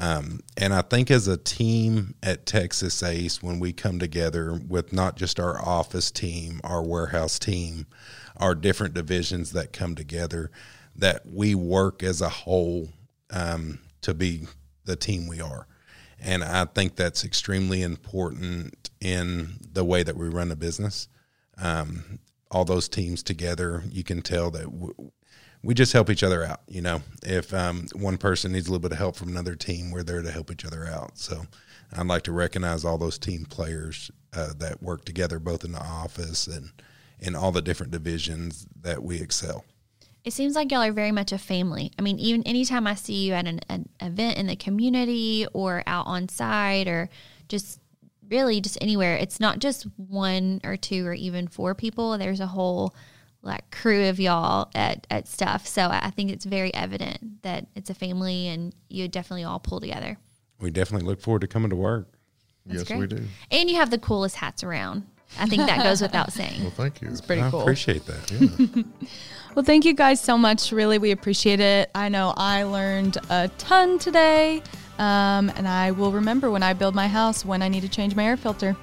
Um, 0.00 0.40
and 0.56 0.72
I 0.72 0.82
think 0.82 1.10
as 1.10 1.26
a 1.26 1.36
team 1.36 2.14
at 2.22 2.46
Texas 2.46 3.02
Ace, 3.02 3.42
when 3.42 3.58
we 3.58 3.72
come 3.72 3.98
together 3.98 4.60
with 4.68 4.92
not 4.92 5.16
just 5.16 5.40
our 5.40 5.60
office 5.60 6.10
team, 6.10 6.60
our 6.62 6.82
warehouse 6.82 7.38
team, 7.38 7.86
our 8.36 8.54
different 8.54 8.94
divisions 8.94 9.52
that 9.52 9.72
come 9.72 9.96
together, 9.96 10.50
that 10.98 11.22
we 11.26 11.54
work 11.54 12.02
as 12.02 12.20
a 12.20 12.28
whole 12.28 12.88
um, 13.30 13.78
to 14.02 14.14
be 14.14 14.46
the 14.84 14.96
team 14.96 15.26
we 15.26 15.40
are. 15.40 15.66
And 16.20 16.42
I 16.42 16.64
think 16.64 16.96
that's 16.96 17.24
extremely 17.24 17.82
important 17.82 18.90
in 19.00 19.54
the 19.72 19.84
way 19.84 20.02
that 20.02 20.16
we 20.16 20.28
run 20.28 20.48
the 20.48 20.56
business. 20.56 21.08
Um, 21.56 22.18
all 22.50 22.64
those 22.64 22.88
teams 22.88 23.22
together, 23.22 23.84
you 23.88 24.02
can 24.02 24.22
tell 24.22 24.50
that 24.50 24.64
w- 24.64 25.12
we 25.62 25.74
just 25.74 25.92
help 25.92 26.10
each 26.10 26.22
other 26.22 26.44
out. 26.44 26.60
You 26.66 26.82
know, 26.82 27.02
if 27.22 27.52
um, 27.54 27.86
one 27.94 28.16
person 28.16 28.52
needs 28.52 28.66
a 28.66 28.70
little 28.70 28.82
bit 28.82 28.92
of 28.92 28.98
help 28.98 29.16
from 29.16 29.28
another 29.28 29.54
team, 29.54 29.90
we're 29.90 30.02
there 30.02 30.22
to 30.22 30.30
help 30.30 30.50
each 30.50 30.64
other 30.64 30.86
out. 30.86 31.18
So 31.18 31.42
I'd 31.96 32.06
like 32.06 32.22
to 32.22 32.32
recognize 32.32 32.84
all 32.84 32.98
those 32.98 33.18
team 33.18 33.44
players 33.44 34.10
uh, 34.34 34.52
that 34.58 34.82
work 34.82 35.04
together, 35.04 35.38
both 35.38 35.64
in 35.64 35.72
the 35.72 35.80
office 35.80 36.46
and 36.46 36.70
in 37.20 37.34
all 37.36 37.52
the 37.52 37.62
different 37.62 37.92
divisions 37.92 38.66
that 38.80 39.02
we 39.02 39.20
excel. 39.20 39.64
It 40.28 40.34
seems 40.34 40.54
like 40.54 40.70
y'all 40.70 40.82
are 40.82 40.92
very 40.92 41.10
much 41.10 41.32
a 41.32 41.38
family. 41.38 41.90
I 41.98 42.02
mean, 42.02 42.18
even 42.18 42.42
anytime 42.42 42.86
I 42.86 42.96
see 42.96 43.24
you 43.24 43.32
at 43.32 43.46
an, 43.46 43.60
an 43.70 43.88
event 43.98 44.36
in 44.36 44.46
the 44.46 44.56
community 44.56 45.46
or 45.54 45.82
out 45.86 46.06
on 46.06 46.28
site 46.28 46.86
or 46.86 47.08
just 47.48 47.80
really 48.28 48.60
just 48.60 48.76
anywhere, 48.82 49.16
it's 49.16 49.40
not 49.40 49.58
just 49.58 49.84
one 49.96 50.60
or 50.64 50.76
two 50.76 51.06
or 51.06 51.14
even 51.14 51.48
four 51.48 51.74
people. 51.74 52.18
There's 52.18 52.40
a 52.40 52.46
whole 52.46 52.94
like 53.40 53.70
crew 53.70 54.04
of 54.10 54.20
y'all 54.20 54.68
at, 54.74 55.06
at 55.10 55.28
stuff. 55.28 55.66
So 55.66 55.88
I 55.90 56.10
think 56.10 56.30
it's 56.30 56.44
very 56.44 56.74
evident 56.74 57.40
that 57.40 57.66
it's 57.74 57.88
a 57.88 57.94
family 57.94 58.48
and 58.48 58.74
you 58.90 59.08
definitely 59.08 59.44
all 59.44 59.60
pull 59.60 59.80
together. 59.80 60.18
We 60.60 60.70
definitely 60.70 61.08
look 61.08 61.22
forward 61.22 61.40
to 61.40 61.46
coming 61.46 61.70
to 61.70 61.76
work. 61.76 62.06
yes, 62.66 62.84
great. 62.84 63.00
we 63.00 63.06
do. 63.06 63.24
And 63.50 63.70
you 63.70 63.76
have 63.76 63.88
the 63.88 63.96
coolest 63.96 64.36
hats 64.36 64.62
around. 64.62 65.06
I 65.38 65.46
think 65.46 65.66
that 65.66 65.82
goes 65.82 66.00
without 66.00 66.32
saying. 66.32 66.62
Well, 66.62 66.70
thank 66.70 67.02
you. 67.02 67.08
It's 67.08 67.20
pretty 67.20 67.42
I 67.42 67.50
cool. 67.50 67.60
appreciate 67.60 68.04
that. 68.06 68.84
Well, 69.54 69.64
thank 69.64 69.84
you 69.84 69.92
guys 69.94 70.20
so 70.20 70.38
much. 70.38 70.70
Really, 70.70 70.98
we 70.98 71.10
appreciate 71.10 71.58
it. 71.58 71.90
I 71.92 72.08
know 72.10 72.32
I 72.36 72.62
learned 72.62 73.16
a 73.28 73.48
ton 73.58 73.98
today, 73.98 74.62
um, 74.98 75.50
and 75.56 75.66
I 75.66 75.90
will 75.90 76.12
remember 76.12 76.48
when 76.50 76.62
I 76.62 76.74
build 76.74 76.94
my 76.94 77.08
house 77.08 77.44
when 77.44 77.60
I 77.60 77.66
need 77.66 77.80
to 77.80 77.88
change 77.88 78.14
my 78.14 78.24
air 78.24 78.36
filter, 78.36 78.76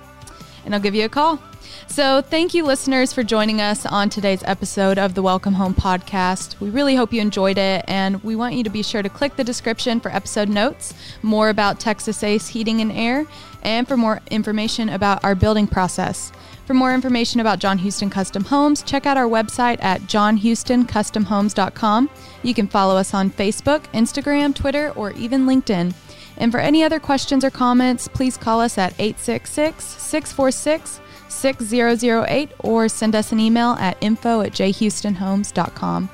and 0.65 0.75
I'll 0.75 0.81
give 0.81 0.93
you 0.93 1.05
a 1.05 1.10
call. 1.10 1.39
So, 1.88 2.21
thank 2.21 2.53
you, 2.53 2.65
listeners, 2.65 3.13
for 3.13 3.23
joining 3.23 3.61
us 3.61 3.85
on 3.85 4.09
today's 4.09 4.43
episode 4.43 4.97
of 4.97 5.13
the 5.13 5.21
Welcome 5.21 5.53
Home 5.53 5.73
podcast. 5.73 6.59
We 6.59 6.69
really 6.69 6.95
hope 6.95 7.13
you 7.13 7.21
enjoyed 7.21 7.57
it, 7.57 7.85
and 7.88 8.21
we 8.23 8.35
want 8.35 8.55
you 8.55 8.63
to 8.63 8.69
be 8.69 8.83
sure 8.83 9.01
to 9.01 9.09
click 9.09 9.35
the 9.35 9.43
description 9.43 9.99
for 9.99 10.09
episode 10.09 10.49
notes, 10.49 10.93
more 11.21 11.49
about 11.49 11.79
Texas 11.79 12.23
Ace 12.23 12.49
Heating 12.49 12.81
and 12.81 12.91
Air, 12.91 13.25
and 13.63 13.88
for 13.88 13.95
more 13.95 14.21
information 14.29 14.89
about 14.89 15.23
our 15.23 15.35
building 15.35 15.67
process. 15.67 16.31
For 16.65 16.73
more 16.73 16.93
information 16.93 17.39
about 17.39 17.59
John 17.59 17.77
Houston 17.77 18.09
Custom 18.09 18.45
Homes, 18.45 18.81
check 18.81 19.05
out 19.05 19.17
our 19.17 19.27
website 19.27 19.77
at 19.83 20.01
johnhoustoncustomhomes.com. 20.01 22.09
You 22.41 22.53
can 22.53 22.67
follow 22.67 22.97
us 22.97 23.13
on 23.13 23.29
Facebook, 23.29 23.83
Instagram, 23.93 24.55
Twitter, 24.55 24.91
or 24.95 25.11
even 25.11 25.45
LinkedIn. 25.45 25.93
And 26.38 26.51
for 26.51 26.59
any 26.59 26.83
other 26.83 26.99
questions 26.99 27.45
or 27.45 27.51
comments, 27.51 28.07
please 28.07 28.35
call 28.35 28.61
us 28.61 28.77
at 28.77 28.93
866 28.99 29.85
646 29.85 30.99
6008 31.35 32.51
or 32.59 32.87
send 32.87 33.15
us 33.15 33.31
an 33.31 33.39
email 33.39 33.71
at 33.79 33.97
info 34.01 34.41
at 34.41 34.53
jhoustonhomes.com. 34.53 36.09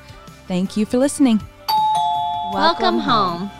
Thank 0.48 0.76
you 0.76 0.84
for 0.84 0.98
listening. 0.98 1.40
Welcome 2.52 2.98
home. 2.98 3.50